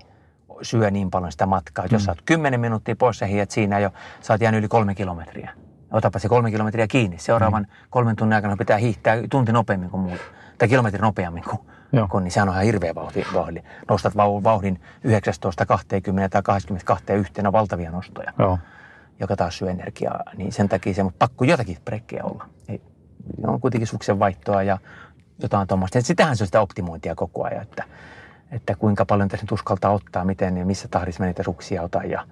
[0.61, 1.85] syö niin paljon sitä matkaa.
[1.85, 3.91] Että jos sä oot 10 minuuttia poissa, hiet siinä jo,
[4.21, 5.51] sä oot jäänyt yli kolme kilometriä.
[5.91, 7.17] Otapa se kolme kilometriä kiinni.
[7.19, 10.19] Seuraavan kolmen tunnin aikana pitää hiihtää tunti nopeammin kuin muut.
[10.57, 11.59] Tai kilometrin nopeammin kuin,
[11.93, 12.07] Joo.
[12.07, 13.63] kun, niin sehän on ihan hirveä vauhti, vauhti.
[13.89, 18.59] Nostat vau- vauhdin 19, 20 tai 22 yhteen on valtavia nostoja, Joo.
[19.19, 20.23] joka taas syö energiaa.
[20.37, 22.45] Niin sen takia se on pakko jotakin brekkejä olla.
[22.69, 22.81] Ei,
[23.47, 24.77] on kuitenkin suksen vaihtoa ja
[25.41, 26.01] jotain tuommoista.
[26.01, 27.83] Sitähän se on sitä optimointia koko ajan, että,
[28.51, 32.09] että kuinka paljon tässä nyt uskaltaa ottaa, miten ja missä tahdissa mä niitä suksia otan
[32.09, 32.27] ja,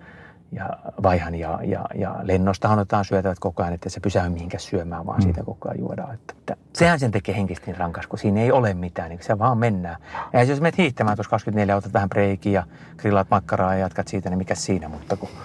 [0.51, 0.69] ja
[1.03, 1.35] vaihan.
[1.35, 5.43] Ja, ja, ja lennostahan otetaan syötävät koko ajan, että se pysähdy mihinkään syömään, vaan siitä
[5.43, 6.13] koko ajan juodaan.
[6.13, 9.39] Että, että sehän sen tekee henkisesti niin rankas, kun siinä ei ole mitään, niin se
[9.39, 9.95] vaan mennään.
[10.33, 12.63] Ja jos menet hiihtämään tuossa 24, otat vähän breikiä ja
[12.97, 15.29] grillaat makkaraa ja jatkat siitä, niin mikä siinä, mutta kun...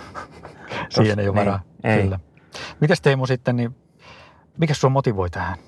[0.89, 1.61] Siihen ei ole Niin, varaa.
[1.85, 2.03] ei.
[2.03, 2.19] Kyllä.
[2.81, 3.77] Mites Teemu sitten, niin
[4.59, 5.59] mikä sua motivoi tähän?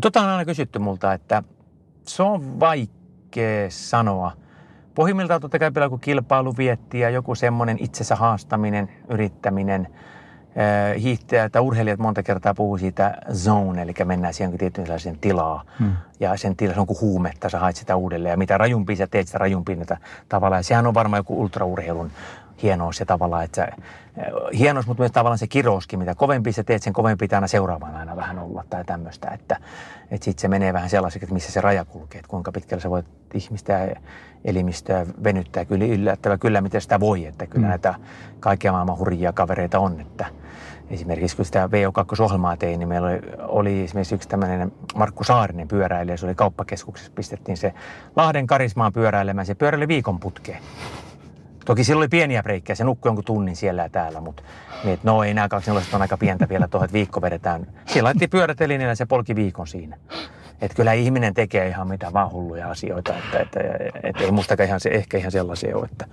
[0.00, 1.42] Tota on aina kysytty multa, että
[2.06, 4.32] se on vaikea sanoa.
[4.98, 9.88] Pohjimmiltaan totta kai joku kilpailu vietti ja joku semmoinen itsensä haastaminen, yrittäminen.
[11.00, 15.64] Hiihtäjät tai urheilijat monta kertaa puhuu siitä zone, eli mennään siihen tiettyyn sellaiseen tilaa.
[15.78, 15.92] Hmm.
[16.20, 18.30] Ja sen tila, se on kuin huumetta, sä haet sitä uudelleen.
[18.30, 19.96] Ja mitä rajumpia sä teet, sitä rajumpia niitä
[20.28, 20.58] tavallaan.
[20.58, 22.10] Ja sehän on varmaan joku ultraurheilun
[22.62, 23.68] hienous ja tavallaan, että sä,
[24.58, 27.96] hienous, mutta myös tavallaan se kirouskin, mitä kovempi sä teet, sen kovempi pitää aina seuraavan
[27.96, 29.56] aina vähän olla tai tämmöistä, että,
[30.10, 32.90] että sitten se menee vähän sellaiseksi, että missä se raja kulkee, että kuinka pitkälle sä
[32.90, 34.00] voit ihmistä ja
[34.44, 37.68] elimistöä venyttää kyllä yllättävä kyllä, miten sitä voi, että kyllä Mm.
[37.68, 37.94] näitä
[38.40, 40.26] kaikkia maailman hurjia kavereita on, että
[40.90, 46.16] esimerkiksi kun sitä VO2-ohjelmaa tein, niin meillä oli, oli esimerkiksi yksi tämmöinen Markku Saarinen pyöräilijä,
[46.16, 47.74] se oli kauppakeskuksessa, pistettiin se
[48.16, 50.58] Lahden karismaan pyöräilemään, se pyöräili viikon putkeen.
[51.64, 54.42] Toki sillä oli pieniä breikkejä, se nukkui jonkun tunnin siellä ja täällä, mutta
[54.84, 57.66] niin, että no ei nämä kaksi on aika pientä vielä tuohon, että viikko vedetään.
[57.86, 59.96] Siellä laitettiin pyörätelineellä ja se polki viikon siinä.
[60.60, 63.60] Että kyllä ihminen tekee ihan mitä vaan hulluja asioita, että, että,
[64.02, 65.88] että ei mustakaan ihan se, ehkä ihan sellaisia ole.
[65.92, 66.06] Että,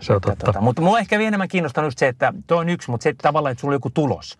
[0.00, 0.46] Se on että, totta.
[0.46, 3.22] tota, mutta mua ehkä enemmän kiinnostanut just se, että toi on yksi, mutta se että
[3.22, 4.38] tavallaan, että sulla on joku tulos.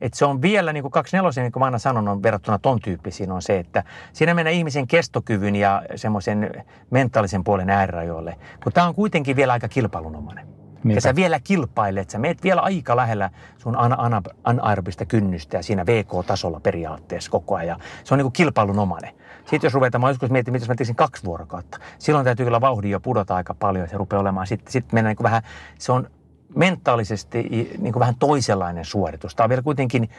[0.00, 2.80] Että se on vielä, niin kuin 24, niin kuin mä aina sanon, on verrattuna ton
[2.80, 8.36] tyyppisiin, on se, että siinä menee ihmisen kestokyvyn ja semmoisen mentaalisen puolen äärirajoille.
[8.62, 10.57] Kun tämä on kuitenkin vielä aika kilpailunomainen.
[10.78, 11.00] Ja Niinpä.
[11.00, 15.86] sä vielä kilpailet, sä meet vielä aika lähellä sun an- ana- anaerobista kynnystä ja siinä
[15.86, 17.80] VK-tasolla periaatteessa koko ajan.
[18.04, 19.14] Se on niin kuin kilpailunomainen.
[19.40, 21.78] Sitten jos ruvetaan, mä joskus mietin, mitä jos mä teisin kaksi vuorokautta.
[21.98, 24.46] Silloin täytyy kyllä vauhdin jo pudota aika paljon ja se rupeaa olemaan.
[24.46, 25.42] Sitten sit mennään niin vähän,
[25.78, 26.10] se on
[26.54, 27.42] mentaalisesti
[27.78, 29.34] niin kuin vähän toisenlainen suoritus.
[29.34, 30.10] Tämä on vielä kuitenkin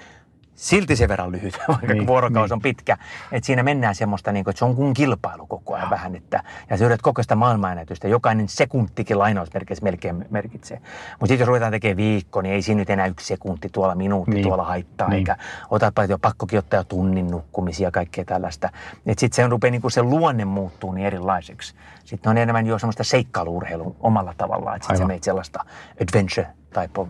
[0.59, 2.53] silti sen verran lyhyt, vaikka Niin, vuorokausi niin.
[2.57, 2.97] on pitkä.
[3.31, 6.15] Että siinä mennään semmoista, niin kuin, että se on kuin kilpailu koko ajan vähän.
[6.15, 8.07] Että, ja sä yrität koko sitä maailmanennätystä.
[8.07, 10.77] Jokainen sekuntikin lainausmerkeissä melkein merkitsee.
[10.77, 14.31] Mutta sitten jos ruvetaan tekemään viikko, niin ei siinä nyt enää yksi sekunti tuolla, minuutti
[14.31, 15.09] Niin, tuolla haittaa.
[15.09, 15.17] niin.
[15.17, 15.37] Eikä
[15.69, 18.69] otapa jo pakkokin ottaa jo tunnin nukkumisia ja kaikkea tällaista.
[19.05, 21.73] Että sitten se rupeaa niin kuin se luonne muuttuu niin erilaiseksi.
[22.05, 24.75] Sitten on enemmän jo semmoista seikkailuurheilun omalla tavallaan.
[24.75, 25.65] Että sitten sä meet sellaista
[26.01, 27.07] adventure type of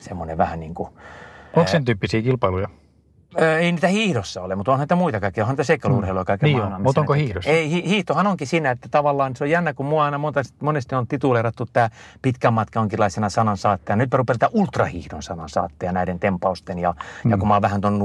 [0.00, 0.88] semmoinen vähän niin kuin
[1.56, 2.68] Onko sen tyyppisiä kilpailuja?
[3.40, 5.44] Öö, ei niitä hiihdossa ole, mutta onhan niitä muita kaikkea.
[5.44, 6.82] Onhan niitä seikkailuurheilua kaiken Niin maailman.
[6.82, 7.50] mutta onko hiihdossa?
[7.50, 10.94] Ei, hi- hiihtohan onkin siinä, että tavallaan se on jännä, kun mua aina monta, monesti
[10.94, 11.90] on tituleerattu tämä
[12.22, 13.96] pitkän matkan jonkinlaisena sanansaatteja.
[13.96, 16.78] Nyt mä rupean tätä ultrahiihdon sanansaatteja näiden tempausten.
[16.78, 17.30] Ja, mm.
[17.30, 18.00] ja kun mä oon vähän tuon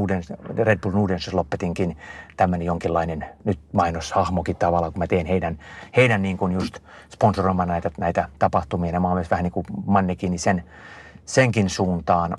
[0.57, 1.97] Red Bull Nudensis loppetinkin
[2.37, 5.59] tämmöinen jonkinlainen nyt mainoshahmokin tavallaan, kun mä teen heidän,
[5.95, 6.79] heidän niin kuin just
[7.09, 8.91] sponsoroimaan näitä, näitä tapahtumia.
[8.91, 10.63] Ja mä oon myös vähän niin kuin mannekin sen,
[11.25, 12.37] senkin suuntaan.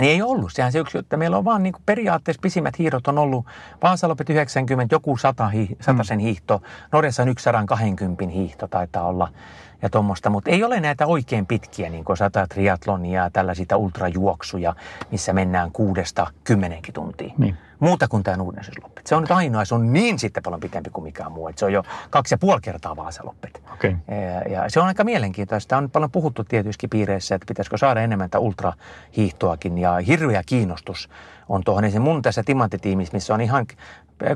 [0.00, 0.52] Niin ei ollut.
[0.52, 3.46] Sehän se yksi, että meillä on vaan niin kuin periaatteessa pisimmät hiihdot on ollut
[3.82, 6.62] Vaasalopet 90, joku 100 hi, sen hiihto.
[6.92, 9.28] Norjassa on yksi 120 hiihto taitaa olla
[9.84, 14.74] ja tuommoista, mutta ei ole näitä oikein pitkiä, niin kuin 100 triatlonia ja tällaisia ultrajuoksuja,
[15.10, 17.34] missä mennään kuudesta kymmenenkin tuntia.
[17.38, 17.56] Niin.
[17.80, 19.06] Muuta kuin tämä Nuudensysloppet.
[19.06, 21.48] Se on nyt ainoa, se on niin sitten paljon pitempi kuin mikään muu.
[21.48, 23.62] että se on jo kaksi ja puoli kertaa Vaasaloppet.
[23.72, 23.96] Okei.
[24.08, 24.20] Okay.
[24.20, 25.76] Ja, ja se on aika mielenkiintoista.
[25.76, 29.78] On paljon puhuttu tietysti piireissä, että pitäisikö saada enemmän tätä ultrahiihtoakin.
[29.78, 31.08] Ja hirveä kiinnostus
[31.48, 31.84] on tuohon.
[31.84, 33.66] Esimerkiksi mun tässä timanttitiimissä, missä on ihan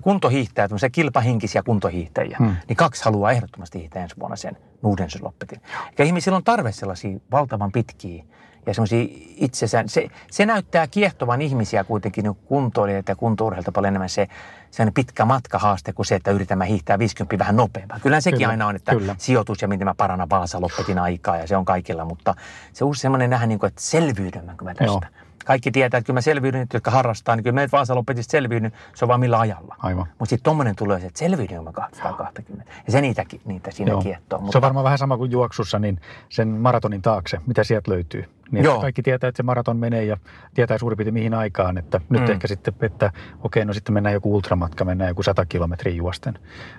[0.02, 2.56] kuntohiihtäjät, se kilpahinkisiä kuntohiihtäjiä, Hmm.
[2.68, 5.60] niin kaksi haluaa ehdottomasti hiihtää ensi vuonna sen Nuudensysloppetin.
[5.98, 8.24] Ja ihmisillä on tarve sellaisia valtavan pitkiä
[8.66, 9.06] ja semmoisia
[9.36, 14.28] itsensä, se, se näyttää kiehtovan ihmisiä kuitenkin niin kuntoilijoita ja kuntourheilta paljon enemmän se,
[14.70, 17.98] se on pitkä matkahaaste kuin se, että yritämme hiihtää 50 vähän nopeampaa.
[18.00, 19.14] Kyllähän sekin Kyllä, aina on, että kyllä.
[19.18, 22.34] sijoitus ja miten mä parannan Vaasa loppetin aikaa ja se on kaikilla, mutta
[22.72, 24.84] se uusi semmoinen nähdä niin kuin, että selviydymmekö mä tästä.
[24.84, 25.27] Joo.
[25.44, 28.72] Kaikki tietää, että kyllä mä selviydyn, että jotka harrastaa, niin kyllä me Vaasa loppetista selviydyn,
[28.94, 29.76] se on vaan millä ajalla.
[29.78, 30.06] Aivan.
[30.18, 32.70] Mutta sitten tommonen tulee se, että selviydyn mä 220.
[32.86, 34.02] Ja se niitä, niitä siinä Joo.
[34.02, 34.42] kiehtoo.
[34.50, 38.24] Se on varmaan vähän sama kuin juoksussa, niin sen maratonin taakse, mitä sieltä löytyy.
[38.50, 38.80] Niin Joo.
[38.80, 40.16] kaikki tietää, että se maraton menee ja
[40.54, 41.78] tietää suurin piirtein mihin aikaan.
[41.78, 42.30] Että nyt Mm.
[42.30, 46.34] ehkä sitten, että okei, no sitten mennään joku ultramatka, mennään joku 100 kilometriä juosten.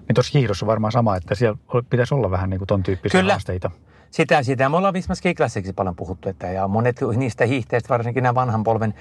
[0.07, 1.57] Niin tuossa hiihdossa on varmaan sama, että siellä
[1.89, 3.33] pitäisi olla vähän niin kuin ton tyyppisiä Kyllä.
[3.33, 3.71] haasteita.
[4.11, 4.69] Sitä, sitä.
[4.69, 8.63] Me ollaan Visma Ski Classicsin paljon puhuttu, että ja monet niistä hiihteistä, varsinkin nämä vanhan
[8.63, 8.93] polven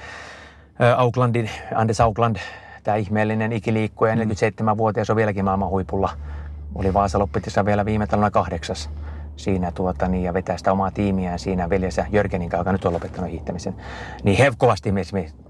[0.81, 2.37] ä, Aucklandin, Andes Auckland,
[2.85, 6.11] tämä ihmeellinen ikiliikkuja, 47-vuotias on vieläkin maailman huipulla.
[6.75, 8.91] Oli Vaasa Loppetissa vielä viime talvena kahdeksas
[9.37, 12.93] siinä tuota, niin, ja vetää sitä omaa tiimiään siinä veljensä Jörgenin kanssa, joka nyt on
[12.93, 13.75] lopettanut hiihtämisen.
[14.23, 14.93] Niin he kovasti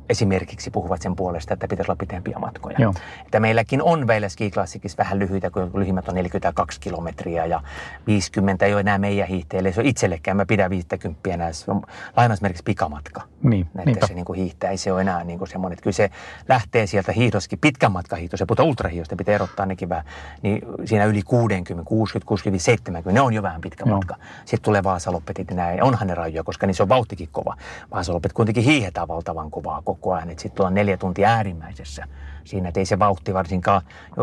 [0.08, 2.76] esimerkiksi- puhuvat sen puolesta, että pitäisi olla pitempiä matkoja.
[2.78, 2.94] Joo.
[3.24, 4.50] Että meilläkin on vielä Ski
[4.98, 7.62] vähän lyhyitä, kun lyhimmät on 42 kilometriä ja
[8.06, 9.72] 50 ei ole enää meidän hiihteille.
[9.72, 11.52] Se on itsellekään, mä pidän 50 enää.
[11.52, 11.82] Se on
[12.16, 13.22] lainausmerkiksi pikamatka.
[13.42, 15.94] Niin, Että se niin kuin hiihtää, ei se ole enää niin kuin semmoinen, että kyllä
[15.94, 16.10] se
[16.48, 20.04] lähtee sieltä hiihdoskin, pitkän matkan hiihto, se puhutaan ultrahiihdosta, pitää erottaa nekin vähän,
[20.42, 23.96] niin siinä yli 60, 60, 60, 70, ne on jo vähän pitkä Joo.
[23.96, 24.14] matka.
[24.44, 27.56] Sitten tulee Vaasaloppetit ja näin, onhan ne rajoja, koska niin se on vauhtikin kova.
[27.90, 32.04] Vaasalopet kuitenkin hiihetään valtavan kovaa koko ajan, että sitten ollaan neljä tuntia äärimmäisessä
[32.44, 33.82] siinä, että ei se vauhti varsinkaan,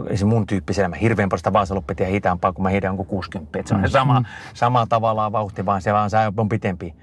[0.10, 3.60] ei se mun tyyppisellä, mä hirveän paljon sitä Vaasaloppetia hitaampaa, kun mä hiidän jonkun 60,
[3.60, 4.24] että se on sama,
[4.54, 6.96] sama tavallaan vauhti, vaan se vaan se on pitempi.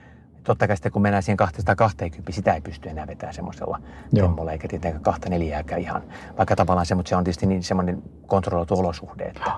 [0.44, 3.80] Totta kai sitten kun mennään siihen 220, sitä ei pysty enää vetämään semmoisella
[4.12, 4.26] Joo.
[4.26, 6.02] tempolla, eikä tietenkään kahta neljääkään ihan.
[6.38, 9.24] Vaikka tavallaan se, mutta se on tietysti niin semmoinen kontrolloitu olosuhde.
[9.24, 9.52] Että.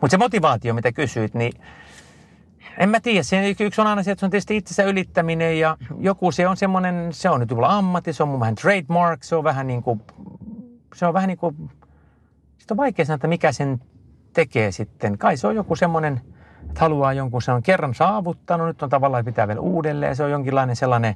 [0.00, 1.52] Mutta se motivaatio, mitä kysyit, niin
[2.78, 3.22] en mä tiedä.
[3.22, 6.56] Se yksi on aina se, että se on tietysti itsensä ylittäminen ja joku se on
[6.56, 9.82] semmoinen, se on nyt mulla ammatti, se on mun vähän trademark, se on vähän niin
[9.82, 10.02] kuin,
[10.94, 11.70] se on vähän niin kuin,
[12.58, 13.80] sitten on vaikea sanoa, että mikä sen
[14.32, 15.18] tekee sitten.
[15.18, 16.20] Kai se on joku semmoinen,
[16.68, 20.30] että haluaa jonkun, se on kerran saavuttanut, nyt on tavallaan, pitää vielä uudelleen, se on
[20.30, 21.14] jonkinlainen sellainen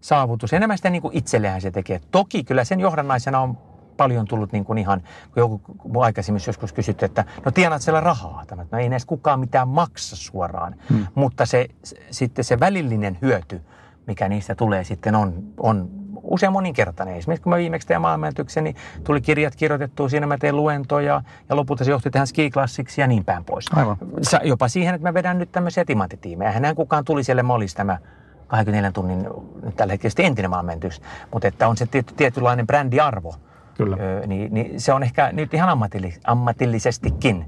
[0.00, 0.52] saavutus.
[0.52, 2.00] Enemmän sitä niin kuin itsellehän se tekee.
[2.10, 3.58] Toki kyllä sen johdannaisena on
[3.96, 8.00] paljon tullut niin kuin ihan, kun joku kun aikaisemmin joskus kysytty, että no tienaat siellä
[8.00, 8.44] rahaa.
[8.46, 10.74] Tämä, no ei edes kukaan mitään maksa suoraan.
[10.90, 11.06] Hmm.
[11.14, 13.60] Mutta se, se, sitten se välillinen hyöty,
[14.06, 15.88] mikä niistä tulee sitten on, on
[16.22, 17.16] usein moninkertainen.
[17.16, 21.56] Esimerkiksi kun mä viimeksi tein maailmanennätyksen, niin tuli kirjat kirjoitettua, siinä mä tein luentoja ja
[21.56, 23.66] lopulta se johti tähän skiklassiksi ja niin päin pois.
[23.74, 23.96] Aivan.
[24.22, 26.52] Sa- Jopa siihen, että mä vedän nyt tämmöisiä timanttitiimejä.
[26.52, 27.98] Eihän kukaan tuli siellä, mä olisi tämä
[28.46, 29.28] 24 tunnin
[29.62, 33.34] nyt tällä hetkellä entinen maailmanennätys, mutta että on se tiety, tietynlainen brändiarvo.
[33.76, 33.96] Kyllä.
[34.00, 37.44] Öö, niin, niin, se on ehkä nyt ihan ammatilli, ammatillisestikin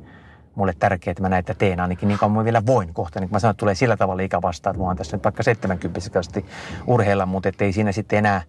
[0.55, 3.21] mulle tärkeää, että mä näitä teen ainakin niin kauan mä vielä voin kohta.
[3.21, 5.43] Niin mä sanoin, että tulee sillä tavalla ikä vastaan, että mä oon tässä nyt vaikka
[5.43, 6.47] 70 asti
[6.87, 8.43] urheilla, mutta ei siinä sitten enää,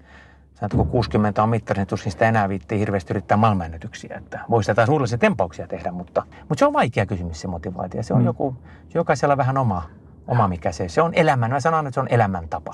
[0.56, 4.16] sanotaan, kun 60 on mittari, niin tuskin sitä enää viittii hirveästi yrittää maailmanennätyksiä.
[4.18, 8.04] Että voi sitä taas uudenlaisia tempauksia tehdä, mutta, mutta se on vaikea kysymys se motivaatio.
[8.04, 8.26] Se on Mm.
[8.26, 8.56] joku,
[8.94, 9.84] jokaisella vähän oma,
[10.28, 12.74] oma mikä se, se on elämän, mä sanon, että se on elämäntapa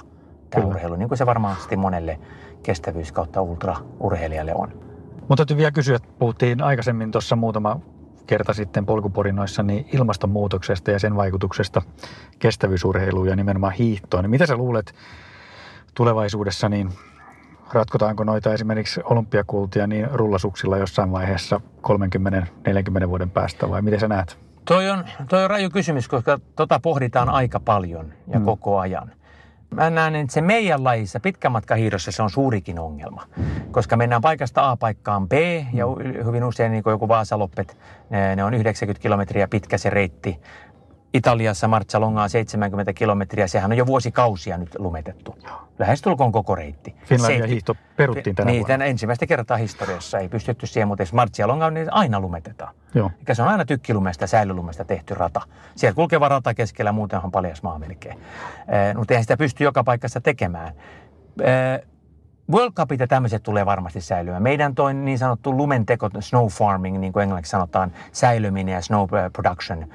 [0.49, 0.67] tämä Kyllä.
[0.67, 2.19] urheilu, niin kuin se varmasti monelle
[2.63, 4.84] kestävyys kautta ultra-urheilijalle on.
[5.29, 7.79] Mutta täytyy vielä kysyä, että puhuttiin aikaisemmin tuossa muutama
[8.27, 11.81] kerta sitten polkuporinoissa niin ilmastonmuutoksesta ja sen vaikutuksesta
[12.39, 14.23] kestävyysurheiluun ja nimenomaan hiihtoon.
[14.23, 14.93] Niin mitä sä luulet
[15.93, 16.89] tulevaisuudessa, niin
[17.73, 21.61] ratkotaanko noita esimerkiksi olympiakultia niin rullasuksilla jossain vaiheessa
[23.05, 24.37] 30-40 vuoden päästä vai miten sä näet?
[24.65, 28.45] Toi on, toi on raju kysymys, koska tota pohditaan aika paljon ja Mm.
[28.45, 29.11] koko ajan.
[29.75, 33.23] Mä näen, että se meidän lajissa, pitkämatkahiidossa, se on suurikin ongelma.
[33.71, 35.33] Koska mennään paikasta A paikkaan B,
[35.73, 35.85] ja
[36.25, 37.77] hyvin usein niin kuin joku Vaasaloppet,
[38.35, 40.39] ne on 90 kilometriä pitkä se reitti.
[41.15, 45.37] Italiassa Marcialonga on 70 kilometriä, sehän on jo vuosikausia nyt lumetettu.
[45.79, 46.95] Lähestulkoon koko reitti.
[47.05, 48.85] Finlandia Se- hiihto peruttiin tänä niin, vuonna.
[48.85, 52.75] ensimmäistä kertaa historiassa ei pystytty siihen, mutta Marcialonga on, niin aina lumetetaan.
[52.95, 53.11] Joo.
[53.33, 55.41] Se on aina tykkilumesta, säilölumesta tehty rata.
[55.75, 58.17] Siellä kulkeva rata keskellä, muuten on paljas maa melkein.
[58.17, 60.73] Eh, mutta eihän sitä pysty joka paikassa tekemään.
[61.41, 61.87] Eh,
[62.51, 64.43] World Cupit ja tämmöiset tulee varmasti säilymään.
[64.43, 69.31] Meidän toi niin sanottu lumenteko, snow farming, niin kuin englanniksi sanotaan, säilyminen ja snow eh,
[69.33, 69.87] production,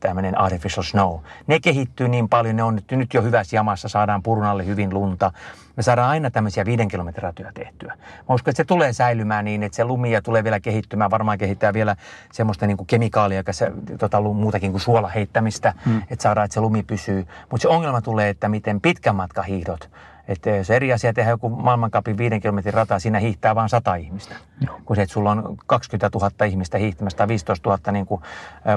[0.00, 1.18] tämmöinen artificial snow.
[1.46, 4.94] Ne kehittyy niin paljon, ne on nyt, nyt jo hyvässä jamassa, saadaan purun alle hyvin
[4.94, 5.32] lunta.
[5.76, 7.94] Me saadaan aina tämmöisiä viiden kilometrin ratoja tehtyä.
[8.28, 11.10] Mä uskon, että se tulee säilymään niin, että se lumia tulee vielä kehittymään.
[11.10, 11.96] Varmaan kehittää vielä
[12.32, 16.02] semmoista niin kuin kemikaalia, joka se, tota, muutakin kuin suolaheittämistä, mm.
[16.10, 17.26] että saadaan, että se lumi pysyy.
[17.50, 19.90] Mutta se ongelma tulee, että miten pitkän matkan hiihdot,
[20.28, 24.34] Että se eri asia tehdä joku maailmankapin viiden kilometrin rata, siinä hiihtää vain 100 ihmistä.
[24.66, 24.80] Joo.
[24.84, 28.22] Kun se, että sulla on 20 000 ihmistä hiihtämässä tai 15 000 niin kuin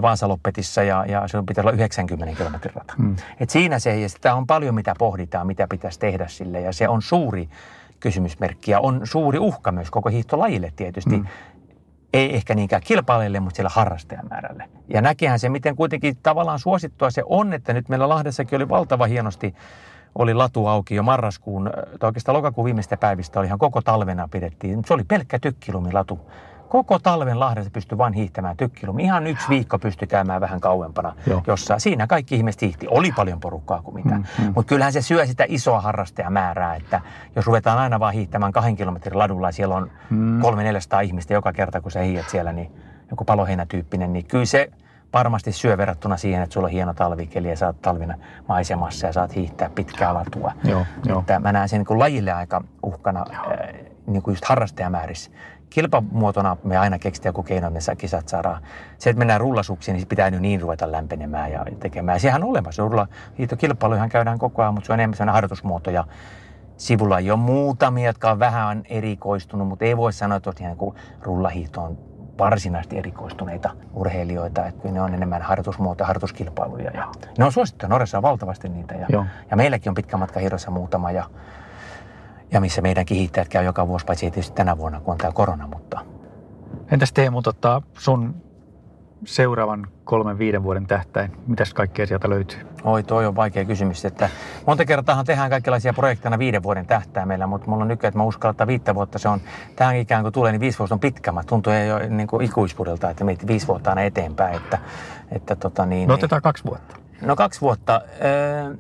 [0.01, 2.93] Vaasaloppetissa ja, ja se pitää olla 90 kilometrin rata.
[2.97, 3.15] Mm.
[3.39, 6.87] Et siinä se, ja sitä on paljon mitä pohditaan, mitä pitäisi tehdä sille ja se
[6.87, 7.49] on suuri
[7.99, 11.17] kysymysmerkki ja on suuri uhka myös koko hiihtolajille tietysti.
[11.17, 11.25] Mm
[12.13, 14.69] ei ehkä niinkään kilpailijalle, mutta siellä harrastajamäärälle.
[14.87, 19.05] Ja näkehän se, miten kuitenkin tavallaan suosittua se on, että nyt meillä Lahdessakin oli valtava
[19.05, 19.55] hienosti,
[20.15, 24.81] oli latu auki jo marraskuun, tai oikeastaan lokakuun viimeistä päivistä oli ihan koko talvena pidettiin.
[24.85, 26.19] Se oli pelkkä tykkilumilatu
[26.69, 29.03] koko talven Lahdessa pystyi vain hiihtämään tykkilumi.
[29.03, 31.43] Ihan yksi viikko pystyi käymään vähän kauempana, Joo.
[31.47, 32.87] jossa siinä kaikki ihmiset hiihti.
[32.89, 34.15] Oli paljon porukkaa kuin mitä.
[34.15, 34.51] Mm, mm.
[34.55, 37.01] Mutta kyllähän se syö sitä isoa harrastajamäärää, että
[37.35, 40.41] jos ruvetaan aina vaan hiihtämään kahden kilometrin ladulla ja siellä on mm.
[40.41, 42.71] kolme 400 ihmistä joka kerta, kun sä hiiät siellä, niin
[43.11, 44.71] joku paloheinätyyppinen, niin kyllä se
[45.13, 49.35] varmasti syö verrattuna siihen, että sulla on hieno talvikeli ja saat talvina maisemassa ja saat
[49.35, 50.51] hiihtää pitkää latua.
[50.63, 51.19] Joo, jo.
[51.19, 53.45] Että mä näen sen niin lajille aika uhkana äh,
[54.07, 55.31] niin kuin just harrastajamäärissä
[55.69, 58.61] kilpamuotona me aina keksitään joku keino, missä kisat saadaan.
[58.97, 62.19] Se, että mennään rullasuksiin, niin pitää nyt niin ruveta lämpenemään ja tekemään.
[62.19, 62.83] Sehän on olemassa.
[62.83, 63.07] Rulla,
[63.57, 65.91] kilpailuihan käydään koko ajan, mutta se on enemmän sellainen harjoitusmuoto.
[65.91, 66.03] Ja
[66.77, 71.81] sivulla on jo muutamia, jotka on vähän erikoistunut, mutta ei voi sanoa, että kuin rullahiihto
[71.81, 72.08] on
[72.39, 76.91] varsinaisesti erikoistuneita urheilijoita, että ne on enemmän harjoitusmuoto ja harjoituskilpailuja.
[76.91, 80.71] Ja ne on suosittuja, Norjassa on valtavasti niitä ja, ja meilläkin on pitkä matka hiidossa
[80.71, 81.29] muutama ja
[82.51, 85.67] ja missä meidän kehittäjät käy joka vuosi, paitsi tietysti tänä vuonna, kun on tämä korona.
[85.67, 85.99] Mutta...
[86.91, 88.35] Entäs Teemu, tota, sun
[89.25, 92.59] seuraavan kolmen, viiden vuoden tähtäin, mitäs kaikkea sieltä löytyy?
[92.83, 94.05] Oi, toi on vaikea kysymys.
[94.05, 94.29] Että
[94.67, 98.53] monta kertaa tehdään kaikenlaisia projekteja viiden vuoden tähtäimellä, mutta mulla on nykyään, että mä uskallan,
[98.53, 99.41] että viittä vuotta se on,
[99.75, 101.31] tähän ikään kuin tulee, niin viisi vuotta on pitkä.
[101.31, 104.55] Mä tuntuu jo niin kuin ikuisvuodelta, että meitä viisi vuotta aina eteenpäin.
[104.55, 104.77] Että,
[105.31, 106.95] että tota niin, no otetaan kaksi vuotta.
[107.21, 108.01] No kaksi vuotta.
[108.23, 108.75] Öö,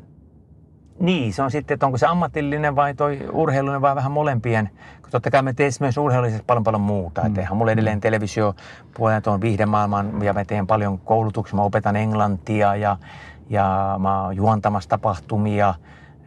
[0.99, 4.69] niin, se on sitten, että onko se ammatillinen vai toi urheilullinen vai vähän molempien.
[5.01, 7.21] Kun totta kai me teen myös urheilullisesti paljon paljon muuta.
[7.21, 7.27] Mm.
[7.27, 8.55] Että eihän mulla edelleen televisio
[8.93, 11.55] puolella tuon viihdemaailman ja mä teen paljon koulutuksia.
[11.55, 12.97] Mä opetan englantia ja,
[13.49, 15.73] ja mä oon juontamassa tapahtumia,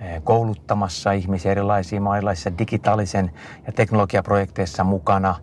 [0.01, 3.31] eh, kouluttamassa ihmisiä erilaisia erilaisissa digitaalisen
[3.67, 5.35] ja teknologiaprojekteissa mukana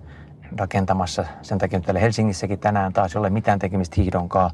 [0.57, 1.25] rakentamassa.
[1.41, 4.51] Sen takia nyt Helsingissäkin tänään taas ei ole mitään tekemistä hiihdonkaan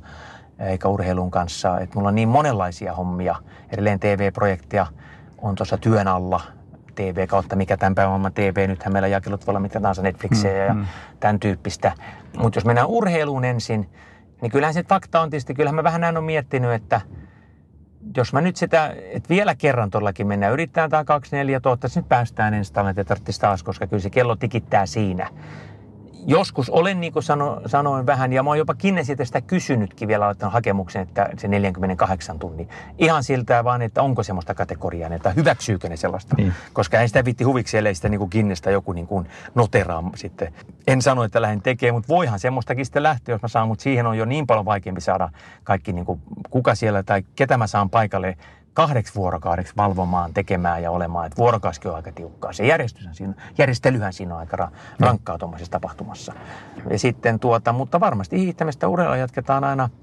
[0.59, 1.79] eikä urheilun kanssa.
[1.79, 3.35] Et mulla on niin monenlaisia hommia.
[3.71, 4.85] Edelleen TV-projekteja
[5.37, 6.41] on tuossa työn alla.
[6.95, 8.67] TV kautta, mikä tämän päivän maailman TV.
[8.67, 10.85] Nythän meillä jakelut voi olla mitä tahansa Netflixejä mm, ja mm.
[11.19, 11.91] tämän tyyppistä.
[12.37, 13.89] Mutta jos mennään urheiluun ensin,
[14.41, 17.01] niin kyllähän se fakta on tietysti, kyllähän mä vähän näin on miettinyt, että
[18.17, 22.53] jos mä nyt sitä, että vielä kerran todellakin mennään, yritetään tämä 24, toivottavasti nyt päästään
[22.53, 25.29] ensi talven, että tarvitsisi taas, koska kyllä se kello tikittää siinä
[26.27, 30.53] joskus olen, niin kuin sano, sanoin vähän, ja mä oon jopa Kinesitestä kysynytkin vielä laittanut
[30.53, 32.69] hakemuksen, että se 48 tunnin.
[32.97, 36.35] Ihan siltä vaan, että onko semmoista kategoriaa, että hyväksyykö ne sellaista.
[36.37, 36.53] Niin.
[36.73, 40.53] Koska ei sitä vitti huviksi, ellei sitä niin Kinnestä joku niin kuin noteraa sitten.
[40.87, 44.05] En sano, että lähden tekemään, mutta voihan semmoistakin sitten lähteä, jos mä saan, mutta siihen
[44.05, 45.29] on jo niin paljon vaikeampi saada
[45.63, 48.37] kaikki, niin kuin, kuka siellä tai ketä mä saan paikalle
[48.75, 51.25] kahdeksi vuorokaudeksi valvomaan, tekemään ja olemaan.
[51.25, 52.53] Että vuorokauskin on aika tiukkaa.
[52.53, 56.33] Se järjestyshän siinä, järjestelyhän siinä on aika rankkaa tuommoisessa tapahtumassa.
[56.89, 59.89] Ja sitten tuota, mutta varmasti hiihtämistä urheilua jatketaan aina–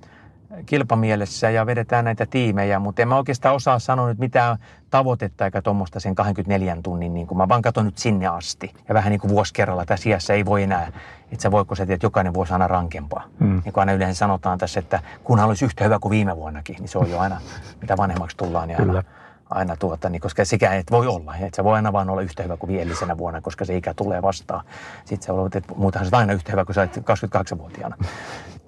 [0.67, 4.59] kilpamielessä ja vedetään näitä tiimejä, mutta en mä oikeastaan osaa sanoa nyt mitään
[4.91, 8.75] tavoitetta eikä tuommoista sen 24 tunnin, niin kuin mä vaan katson nyt sinne asti.
[8.89, 10.93] Ja vähän niin kuin vuosi kerralla tässä iässä ei voi enää,
[11.33, 13.25] että sä voiko sä että jokainen vuosi aina rankempaa.
[13.39, 13.61] Mm.
[13.65, 16.89] Niin kuin aina yleensä sanotaan tässä, että kunhan olisi yhtä hyvä kuin viime vuonnakin, niin
[16.89, 17.41] se on jo aina,
[17.81, 19.03] mitä vanhemmaksi tullaan, niin aina,
[19.51, 22.43] aina tuota, niin koska sekä et voi olla, että se voi aina vaan olla yhtä
[22.43, 24.65] hyvä kuin edellisenä vuonna, koska se ikä tulee vastaan.
[25.05, 27.97] Sitten se on, että muutenhan se on aina yhtä hyvä kuin sä 28-vuotiaana.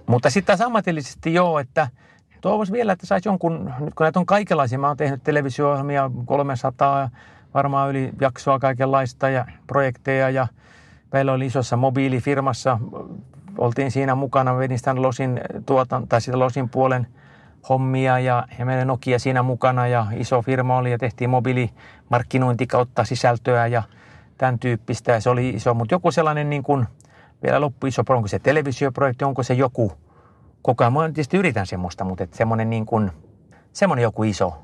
[0.06, 1.88] Mutta sitten taas ammatillisesti joo, että
[2.40, 7.10] toivoisi vielä, että saisi jonkun, nyt kun näitä on kaikenlaisia, mä oon tehnyt televisio-ohjelmia 300,
[7.54, 10.46] varmaan yli jaksoa kaikenlaista ja projekteja ja
[11.12, 12.78] meillä oli isossa mobiilifirmassa,
[13.58, 17.06] oltiin siinä mukana, vedin sitä Losin, tuotan, tai sitä Losin puolen
[17.68, 23.04] hommia ja, ja meillä Nokia siinä mukana ja iso firma oli ja tehtiin mobiilimarkkinointi kautta
[23.04, 23.82] sisältöä ja
[24.38, 26.86] tämän tyyppistä ja se oli iso, mutta joku sellainen niin kuin–
[27.44, 29.92] vielä loppu iso, onko se televisioprojekti, onko se joku,
[30.62, 33.10] koko ajan, mä tietysti yritän semmoista, mutta että semmoinen niin kuin,
[33.72, 34.54] semmoinen joku iso,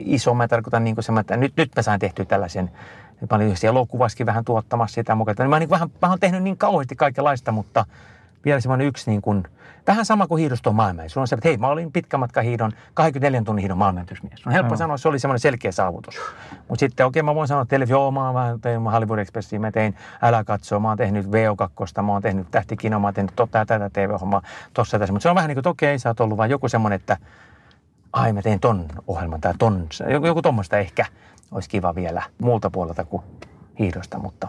[0.00, 2.70] iso, mä tarkoitan niin kuin että nyt, nyt mä saan tehtyä tällaisen,
[3.30, 6.96] mä olin elokuvaskin vähän tuottamassa sitä mukaan, mä, niin vähän, mä olen tehnyt niin kauheasti
[6.96, 7.84] kaikenlaista, mutta
[8.44, 9.44] vielä semmoinen yksi niin kuin,
[9.88, 11.02] Vähän sama kuin hiidosto maailma.
[11.06, 14.46] Sulla on se, että hei, mä olin pitkä matka hiidon, 24 tunnin hiidon maailmanennätysmies.
[14.46, 14.76] On helppo no.
[14.76, 16.14] sanoa, että se oli semmoinen selkeä saavutus.
[16.68, 19.72] Mutta sitten okei, okay, mä voin sanoa teille, että joo, mä tein Hollywood Expressia, mä
[19.72, 23.66] tein Älä katsoa, mä oon tehnyt VO2, mä oon tehnyt Tähtikino, mä oon tehnyt tota
[23.66, 24.42] tätä TV-hommaa,
[24.74, 25.12] tossa tässä.
[25.12, 26.96] Mutta se on vähän niin kuin, että okei, okay, sä oot ollut vaan joku semmoinen,
[26.96, 27.16] että
[28.12, 31.04] ai mä teen ton ohjelman tai ton, joku, joku tuommoista ehkä
[31.52, 33.22] olisi kiva vielä muulta puolelta kuin
[33.78, 34.48] hiihdosta, mutta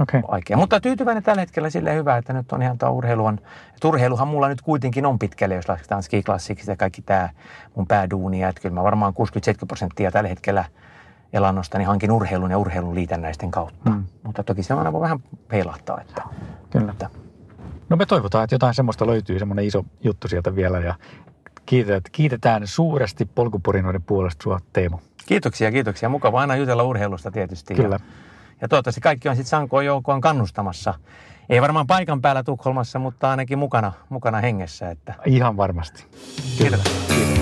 [0.00, 0.22] Okei.
[0.30, 0.56] vaikea.
[0.56, 3.38] Mutta tyytyväinen tällä hetkellä silleen hyvä, että nyt on ihan tuo urheilu on,
[3.74, 7.28] että urheiluhan mulla nyt kuitenkin on pitkälle, jos lasketaan ski Classics ja kaikki tämä
[7.74, 10.64] mun pääduunia, että kyllä mä varmaan 60-70 prosenttia tällä hetkellä
[11.32, 13.90] elannostani hankin urheilun ja urheilun liitännäisten kautta.
[13.90, 14.04] Mm.
[14.22, 15.18] Mutta toki se aina voi vähän
[15.48, 16.22] peilahtaa, että,
[16.70, 16.92] Kyllä.
[16.92, 17.10] että
[17.88, 20.94] No me toivotaan, että jotain semmoista löytyy, semmoinen iso juttu sieltä vielä ja
[21.66, 24.98] kiitetään, kiitetään suuresti polkuporinoiden puolesta sua Teemu.
[25.26, 26.08] kiitoksia, kiitoksia.
[26.08, 27.74] Mukava aina jutella urheilusta tietysti.
[27.74, 27.94] Kyllä.
[27.94, 28.00] Ja,
[28.62, 30.94] ja toivottavasti kaikki on sitten Sankoon joukkoon kannustamassa.
[31.48, 34.90] Ei varmaan paikan päällä Tukholmassa, mutta ainakin mukana, mukana hengessä.
[34.90, 35.14] Että.
[35.26, 36.06] Ihan varmasti.
[36.58, 37.41] Kiitos.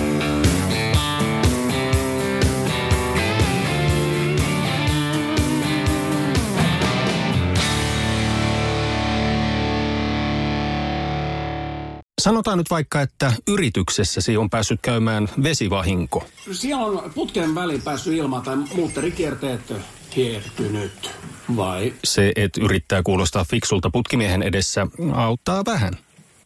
[12.21, 16.27] Sanotaan nyt vaikka, että yrityksessäsi on päässyt käymään vesivahinko.
[16.51, 19.73] Siellä on putken väliin päässyt ilma tai muutterikierteet
[20.09, 21.11] kiertynyt.
[21.55, 25.93] Vai Se, että yrittää kuulostaa fiksulta putkimiehen edessä, auttaa vähän.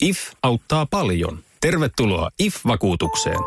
[0.02, 1.40] IF auttaa paljon.
[1.62, 3.40] Tervetuloa IF-vakuutukseen.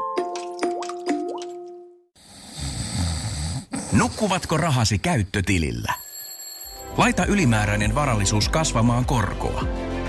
[3.92, 5.94] Nukkuvatko rahasi käyttötilillä?
[6.96, 9.88] Laita ylimääräinen varallisuus kasvamaan korkoa.